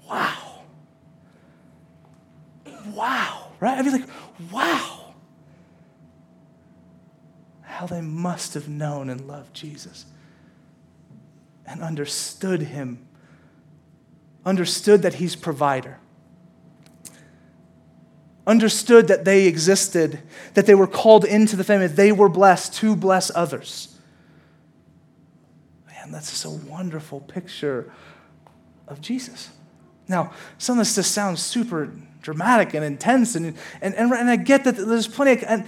[0.07, 0.47] Wow
[2.97, 3.77] wow, right?
[3.77, 4.09] I'd be like,
[4.51, 5.13] wow.
[7.61, 10.05] How they must have known and loved Jesus
[11.65, 13.05] and understood him,
[14.45, 15.99] understood that he's provider,
[18.47, 20.19] understood that they existed,
[20.55, 23.95] that they were called into the family, they were blessed to bless others.
[25.87, 27.91] Man, that's just a wonderful picture
[28.87, 29.49] of Jesus.
[30.07, 31.91] Now, some of this just sounds super
[32.21, 33.35] dramatic and intense.
[33.35, 35.65] And, and, and, and I get that there's plenty of, and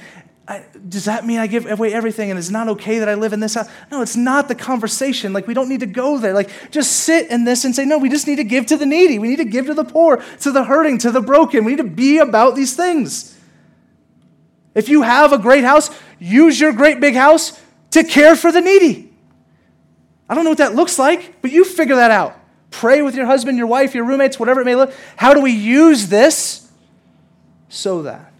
[0.47, 3.33] I, does that mean I give away everything and it's not okay that I live
[3.33, 3.69] in this house?
[3.91, 5.31] No, it's not the conversation.
[5.31, 6.33] Like, we don't need to go there.
[6.33, 8.87] Like, just sit in this and say, no, we just need to give to the
[8.87, 9.19] needy.
[9.19, 11.65] We need to give to the poor, to the hurting, to the broken.
[11.65, 13.37] We need to be about these things.
[14.73, 17.59] If you have a great house, use your great big house
[17.91, 19.13] to care for the needy.
[20.27, 22.38] I don't know what that looks like, but you figure that out.
[22.71, 24.93] Pray with your husband, your wife, your roommates, whatever it may look.
[25.15, 26.71] How do we use this
[27.67, 28.31] so that?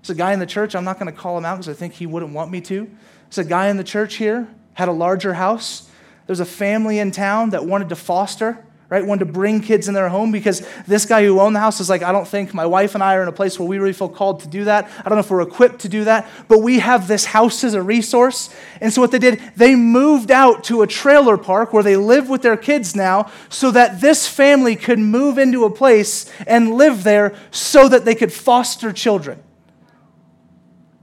[0.00, 1.72] There's a guy in the church, I'm not going to call him out because I
[1.72, 2.90] think he wouldn't want me to.
[3.28, 5.88] There's a guy in the church here, had a larger house.
[6.26, 8.64] There's a family in town that wanted to foster
[8.94, 9.04] right?
[9.04, 11.90] Wanted to bring kids in their home because this guy who owned the house is
[11.90, 13.92] like, I don't think my wife and I are in a place where we really
[13.92, 14.88] feel called to do that.
[15.00, 17.74] I don't know if we're equipped to do that, but we have this house as
[17.74, 18.54] a resource.
[18.80, 22.28] And so what they did, they moved out to a trailer park where they live
[22.28, 27.02] with their kids now so that this family could move into a place and live
[27.02, 29.42] there so that they could foster children.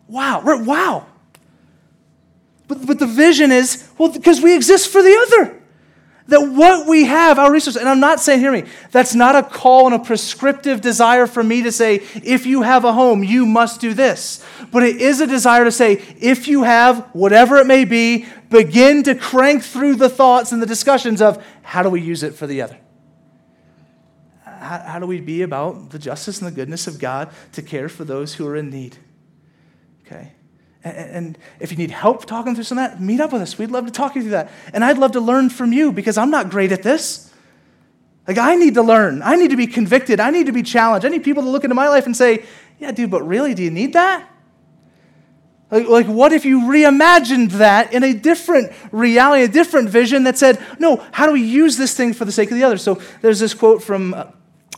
[0.08, 1.08] Wow, wow.
[2.70, 5.61] But, but the vision is, well, because we exist for the other.
[6.28, 9.44] That what we have, our resources, and I'm not saying, hear me, that's not a
[9.44, 13.46] call and a prescriptive desire for me to say, if you have a home, you
[13.46, 14.46] must do this.
[14.72, 19.04] But it is a desire to say, if you have whatever it may be, begin
[19.04, 22.48] to crank through the thoughts and the discussions of how do we use it for
[22.48, 22.78] the other?
[24.46, 27.90] How, how do we be about the justice and the goodness of God to care
[27.90, 28.98] for those who are in need?
[30.06, 30.34] Okay?
[30.84, 33.58] And if you need help talking through some of that, meet up with us.
[33.58, 34.52] We'd love to talk you through that.
[34.74, 37.32] And I'd love to learn from you because I'm not great at this.
[38.28, 39.22] Like, I need to learn.
[39.24, 40.20] I need to be convicted.
[40.20, 41.06] I need to be challenged.
[41.06, 42.46] I need people to look into my life and say,
[42.80, 44.28] yeah, dude, but really, do you need that?
[45.70, 50.38] Like, like, what if you reimagined that in a different reality, a different vision that
[50.38, 52.78] said, no, how do we use this thing for the sake of the other?
[52.78, 54.26] So there's this quote from uh,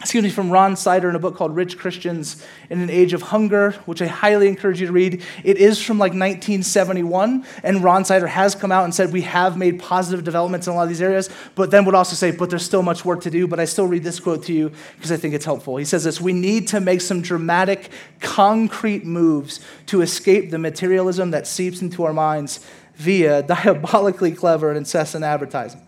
[0.04, 3.22] excuse me, from Ron Sider in a book called Rich Christians in an Age of
[3.22, 5.24] Hunger, which I highly encourage you to read.
[5.46, 9.56] It is from like 1971, and Ron Sider has come out and said we have
[9.56, 12.50] made positive developments in a lot of these areas, but then would also say, but
[12.50, 13.48] there's still much work to do.
[13.48, 15.78] But I still read this quote to you because I think it's helpful.
[15.78, 17.90] He says this We need to make some dramatic,
[18.20, 22.60] concrete moves to escape the materialism that seeps into our minds
[22.96, 25.82] via diabolically clever and incessant advertising.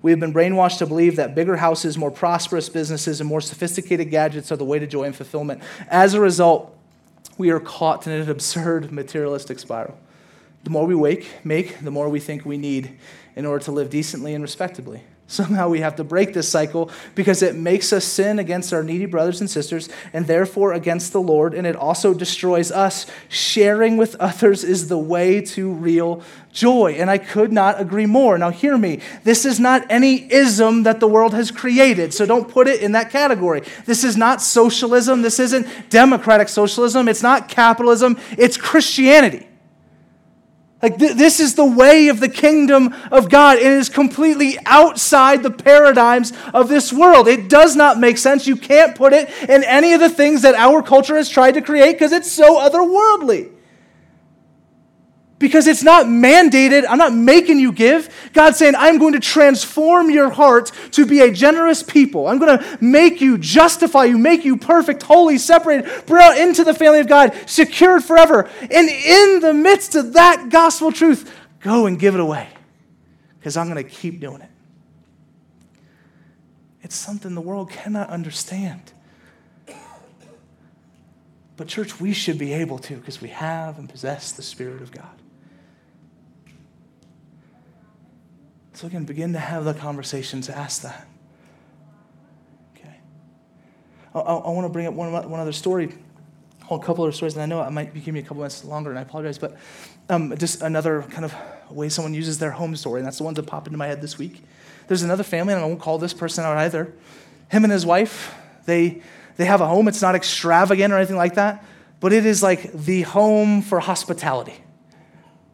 [0.00, 4.10] We have been brainwashed to believe that bigger houses, more prosperous businesses, and more sophisticated
[4.10, 5.62] gadgets are the way to joy and fulfillment.
[5.88, 6.76] As a result,
[7.36, 9.98] we are caught in an absurd materialistic spiral.
[10.64, 12.96] The more we wake, make, the more we think we need
[13.36, 15.02] in order to live decently and respectably.
[15.30, 19.04] Somehow we have to break this cycle because it makes us sin against our needy
[19.04, 23.04] brothers and sisters and therefore against the Lord, and it also destroys us.
[23.28, 28.38] Sharing with others is the way to real joy, and I could not agree more.
[28.38, 29.00] Now, hear me.
[29.24, 32.92] This is not any ism that the world has created, so don't put it in
[32.92, 33.62] that category.
[33.84, 35.20] This is not socialism.
[35.20, 37.06] This isn't democratic socialism.
[37.06, 38.18] It's not capitalism.
[38.38, 39.47] It's Christianity.
[40.80, 43.58] Like, th- this is the way of the kingdom of God.
[43.58, 47.26] It is completely outside the paradigms of this world.
[47.26, 48.46] It does not make sense.
[48.46, 51.62] You can't put it in any of the things that our culture has tried to
[51.62, 53.50] create because it's so otherworldly
[55.38, 56.84] because it's not mandated.
[56.88, 58.30] I'm not making you give.
[58.32, 62.26] God's saying, I'm going to transform your heart to be a generous people.
[62.26, 66.74] I'm going to make you, justify you, make you perfect, holy, separated, brought into the
[66.74, 68.48] family of God, secured forever.
[68.62, 72.48] And in the midst of that gospel truth, go and give it away
[73.38, 74.50] because I'm going to keep doing it.
[76.82, 78.92] It's something the world cannot understand.
[81.56, 84.92] But, church, we should be able to because we have and possess the Spirit of
[84.92, 85.17] God.
[88.78, 91.08] So again, begin to have the conversation to ask that.
[92.76, 92.94] Okay.
[94.14, 95.92] I, I want to bring up one, one other story,
[96.70, 98.64] a couple other stories, and I know I might be giving you a couple minutes
[98.64, 99.56] longer, and I apologize, but
[100.08, 101.34] um, just another kind of
[101.72, 104.00] way someone uses their home story, and that's the ones that pop into my head
[104.00, 104.44] this week.
[104.86, 106.94] There's another family, and I won't call this person out either.
[107.48, 108.32] Him and his wife,
[108.66, 109.02] they,
[109.38, 109.88] they have a home.
[109.88, 111.64] It's not extravagant or anything like that,
[111.98, 114.54] but it is like the home for hospitality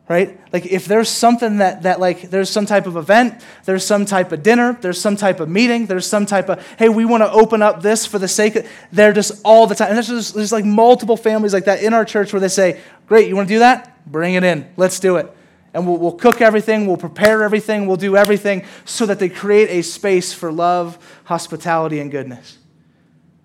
[0.09, 0.39] right?
[0.53, 4.33] Like if there's something that that like there's some type of event there's some type
[4.33, 7.31] of dinner there's some type of meeting there's some type of hey we want to
[7.33, 9.89] open up this for the sake of they're just all the time.
[9.89, 12.81] And there's just there's like multiple families like that in our church where they say
[13.07, 13.91] great you want to do that?
[14.07, 14.71] Bring it in.
[14.77, 15.35] Let's do it.
[15.73, 19.71] And we'll, we'll cook everything we'll prepare everything we'll do everything so that they create
[19.71, 22.59] a space for love hospitality and goodness.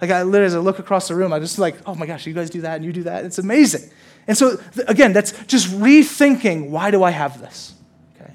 [0.01, 2.26] Like i literally as i look across the room i just like oh my gosh
[2.28, 3.24] you guys do that and you do that.
[3.24, 3.89] It's amazing
[4.30, 7.73] and so, again, that's just rethinking why do I have this?
[8.15, 8.32] Okay.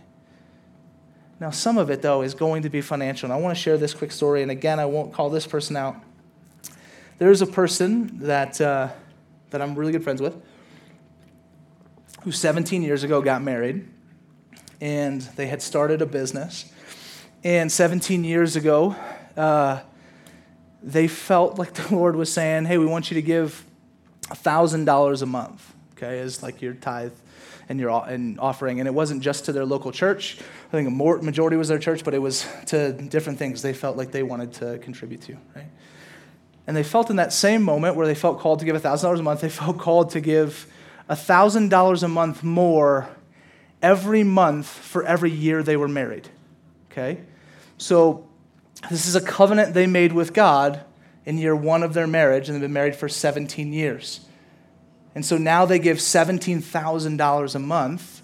[1.39, 3.29] Now, some of it, though, is going to be financial.
[3.29, 4.43] And I want to share this quick story.
[4.43, 5.95] And again, I won't call this person out.
[7.19, 8.89] There's a person that, uh,
[9.51, 10.35] that I'm really good friends with
[12.23, 13.89] who 17 years ago got married.
[14.81, 16.73] And they had started a business.
[17.45, 18.97] And 17 years ago,
[19.37, 19.83] uh,
[20.83, 23.65] they felt like the Lord was saying, Hey, we want you to give
[24.23, 27.13] $1,000 a month okay, as like your tithe
[27.69, 28.81] and your and offering.
[28.81, 30.39] And it wasn't just to their local church.
[30.69, 33.73] I think a more, majority was their church, but it was to different things they
[33.73, 35.67] felt like they wanted to contribute to, right?
[36.67, 39.23] And they felt in that same moment where they felt called to give $1,000 a
[39.23, 40.67] month, they felt called to give
[41.11, 43.09] $1,000 a month more
[43.83, 46.29] every month for every year they were married.
[46.91, 47.21] Okay?
[47.77, 48.27] So
[48.91, 50.83] this is a covenant they made with God
[51.27, 54.21] in year one of their marriage, and they've been married for 17 years.
[55.15, 58.23] And so now they give $17,000 a month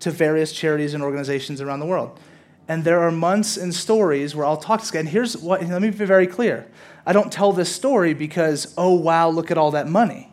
[0.00, 2.18] to various charities and organizations around the world.
[2.66, 5.00] And there are months and stories where I'll talk to this guy.
[5.00, 6.66] And here's what, let me be very clear.
[7.04, 10.32] I don't tell this story because, oh, wow, look at all that money.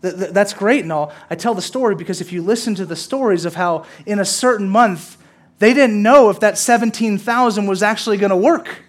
[0.00, 1.12] That's great and all.
[1.30, 4.24] I tell the story because if you listen to the stories of how in a
[4.24, 5.16] certain month,
[5.60, 8.83] they didn't know if that 17,000 was actually going to work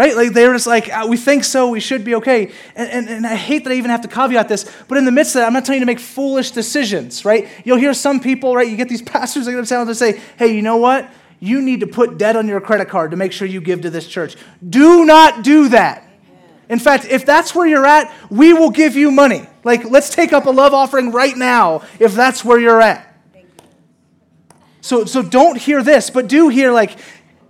[0.00, 0.16] right?
[0.16, 2.50] Like they're just like, ah, we think so, we should be okay.
[2.74, 5.12] And, and, and I hate that I even have to caveat this, but in the
[5.12, 7.46] midst of that, I'm not telling you to make foolish decisions, right?
[7.66, 8.66] You'll hear some people, right?
[8.66, 11.10] You get these pastors that sound to say, hey, you know what?
[11.38, 13.90] You need to put debt on your credit card to make sure you give to
[13.90, 14.36] this church.
[14.66, 16.08] Do not do that.
[16.70, 19.46] In fact, if that's where you're at, we will give you money.
[19.64, 23.06] Like, let's take up a love offering right now if that's where you're at.
[24.80, 26.96] So, so don't hear this, but do hear, like,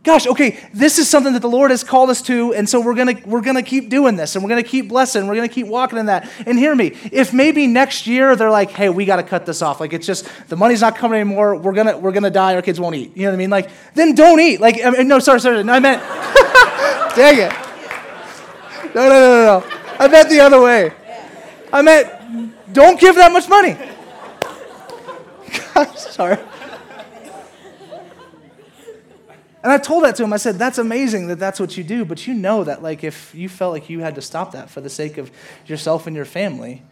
[0.02, 2.94] gosh, okay, this is something that the Lord has called us to, and so we're
[2.94, 5.98] gonna we're gonna keep doing this, and we're gonna keep blessing, we're gonna keep walking
[5.98, 6.30] in that.
[6.46, 9.80] And hear me, if maybe next year they're like, hey, we gotta cut this off,
[9.80, 12.80] like it's just the money's not coming anymore, we're gonna we're gonna die, our kids
[12.80, 13.16] won't eat.
[13.16, 13.50] You know what I mean?
[13.50, 14.60] Like, then don't eat.
[14.60, 16.02] Like, I mean, no, sorry, sorry, no, I meant,
[17.16, 17.52] dang it,
[18.94, 19.64] no, no, no, no, no,
[19.98, 20.92] I meant the other way.
[21.72, 23.74] I meant, don't give that much money.
[25.74, 26.38] Gosh, sorry.
[29.62, 30.32] And I told that to him.
[30.32, 33.34] I said, That's amazing that that's what you do, but you know that, like, if
[33.34, 35.30] you felt like you had to stop that for the sake of
[35.66, 36.82] yourself and your family,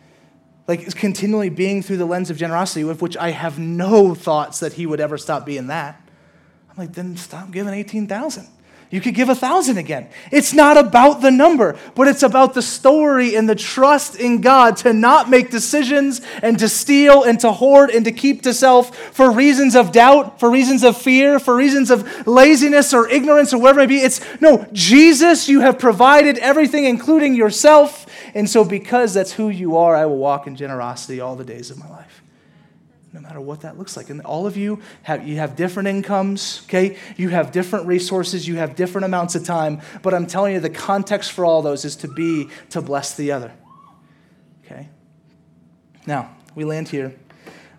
[0.67, 4.75] like, continually being through the lens of generosity, with which I have no thoughts that
[4.75, 6.01] he would ever stop being that,
[6.71, 8.47] I'm like, then stop giving 18,000.
[8.91, 10.09] You could give a thousand again.
[10.33, 14.79] It's not about the number, but it's about the story and the trust in God
[14.79, 18.97] to not make decisions and to steal and to hoard and to keep to self
[18.97, 23.59] for reasons of doubt, for reasons of fear, for reasons of laziness or ignorance or
[23.59, 24.03] whatever it may be.
[24.03, 28.07] It's no, Jesus, you have provided everything, including yourself.
[28.35, 31.71] And so, because that's who you are, I will walk in generosity all the days
[31.71, 32.18] of my life
[33.13, 34.11] no matter what that looks like.
[34.11, 36.97] And all of you have you have different incomes, okay?
[37.17, 40.71] You have different resources, you have different amounts of time, but I'm telling you the
[40.71, 43.53] context for all those is to be to bless the other.
[44.65, 44.89] Okay?
[46.07, 47.15] Now, we land here.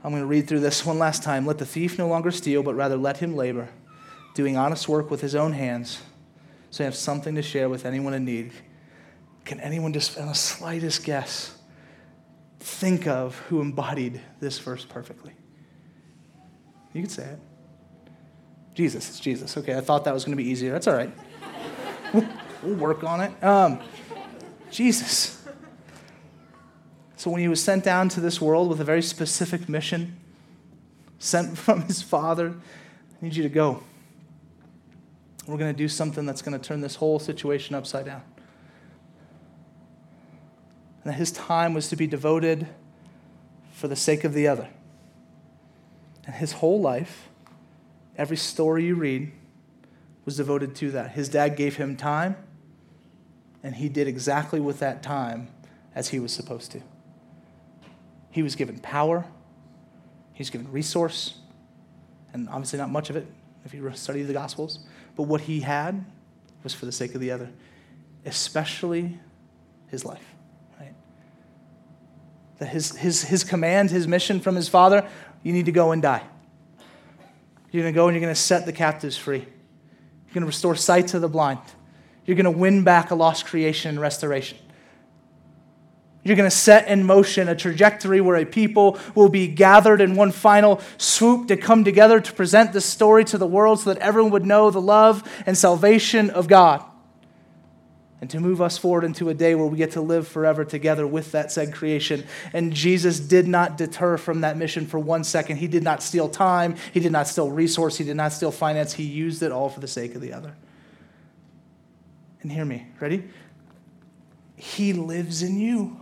[0.04, 1.46] I'm going to read through this one last time.
[1.46, 3.70] Let the thief no longer steal, but rather let him labor,
[4.34, 6.02] doing honest work with his own hands,
[6.72, 8.52] so he has something to share with anyone in need.
[9.46, 11.59] Can anyone just, on the slightest guess,
[12.60, 15.34] think of who embodied this verse perfectly?
[16.94, 17.40] You could say it.
[18.74, 19.58] Jesus, it's Jesus.
[19.58, 20.72] Okay, I thought that was going to be easier.
[20.72, 21.12] That's all right.
[22.14, 23.44] We'll, work on it.
[23.44, 23.80] Um,
[24.72, 25.42] Jesus.
[27.16, 30.18] So when he was sent down to this world with a very specific mission,
[31.20, 33.84] sent from his Father, I need you to go.
[35.48, 38.24] We're going to do something that's going to turn this whole situation upside down
[41.04, 42.68] and that his time was to be devoted
[43.72, 44.68] for the sake of the other.
[46.26, 47.30] And his whole life,
[48.18, 49.32] every story you read,
[50.26, 51.12] was devoted to that.
[51.12, 52.36] His dad gave him time,
[53.64, 55.50] And he did exactly with that time
[55.96, 56.82] as he was supposed to.
[58.32, 59.26] He was given power,
[60.34, 61.40] he was given resource,
[62.32, 63.28] and obviously not much of it
[63.66, 64.80] if you study the Gospels,
[65.16, 66.06] but what he had
[66.64, 67.50] was for the sake of the other,
[68.26, 69.20] especially
[69.88, 70.36] his life.
[72.60, 75.08] His, his, his command, his mission from his father,
[75.44, 76.24] you need to go and die.
[77.72, 79.40] You're going to go and you're going to set the captives free.
[79.40, 81.60] You're going to restore sight to the blind.
[82.26, 84.58] You're going to win back a lost creation and restoration.
[86.24, 90.16] You're going to set in motion a trajectory where a people will be gathered in
[90.16, 94.02] one final swoop to come together to present this story to the world so that
[94.02, 96.84] everyone would know the love and salvation of God.
[98.22, 101.08] And to move us forward into a day where we get to live forever together
[101.08, 102.26] with that said creation.
[102.52, 105.58] And Jesus did not deter from that mission for one second.
[105.58, 108.94] He did not steal time, He did not steal resource, He did not steal finance.
[108.94, 110.54] He used it all for the sake of the other.
[112.42, 113.24] And hear me, ready?
[114.56, 116.00] He lives in you.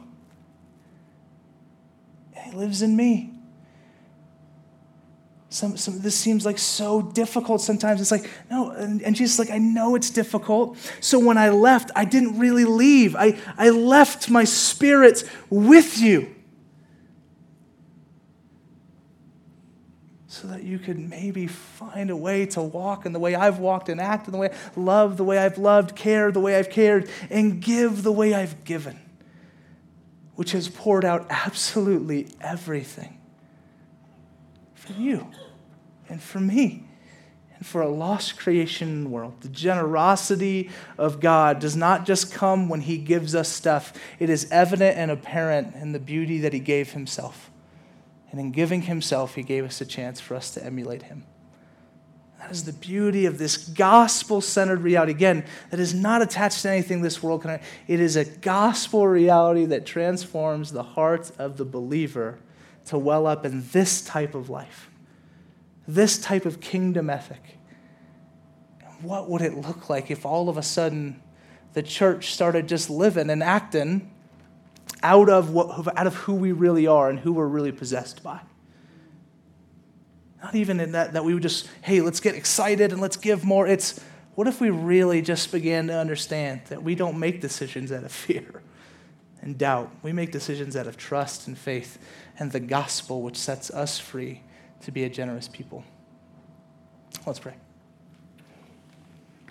[2.36, 3.37] He lives in me.
[5.58, 7.99] Some, some, this seems like so difficult sometimes.
[7.99, 10.78] It's like, no, and, and Jesus like, I know it's difficult.
[11.01, 13.16] So when I left, I didn't really leave.
[13.16, 16.36] I, I left my spirit with you.
[20.28, 23.89] So that you could maybe find a way to walk in the way I've walked
[23.89, 27.10] and act in the way love the way I've loved, care the way I've cared,
[27.32, 28.99] and give the way I've given
[30.36, 33.18] which has poured out absolutely everything
[34.76, 35.28] for you
[36.10, 36.84] and for me
[37.55, 39.41] and for a lost creation world.
[39.41, 44.49] The generosity of God does not just come when He gives us stuff, it is
[44.51, 47.51] evident and apparent in the beauty that He gave Himself.
[48.32, 51.26] And in giving Himself, He gave us a chance for us to emulate Him.
[52.39, 55.12] That is the beauty of this gospel centered reality.
[55.12, 57.60] Again, that is not attached to anything this world can.
[57.88, 62.38] It is a gospel reality that transforms the heart of the believer
[62.86, 64.87] to well up in this type of life,
[65.88, 67.58] this type of kingdom ethic.
[69.02, 71.22] What would it look like if all of a sudden
[71.74, 74.12] the church started just living and acting
[75.04, 78.42] out of, what, out of who we really are and who we're really possessed by?
[80.44, 83.44] Not even in that, that we would just, hey, let's get excited and let's give
[83.44, 83.68] more.
[83.68, 84.04] It's
[84.36, 88.12] what if we really just began to understand that we don't make decisions out of
[88.12, 88.62] fear
[89.42, 89.92] and doubt?
[90.04, 91.98] We make decisions out of trust and faith
[92.38, 94.42] and the gospel, which sets us free
[94.82, 95.84] to be a generous people.
[97.25, 97.53] Let's pray.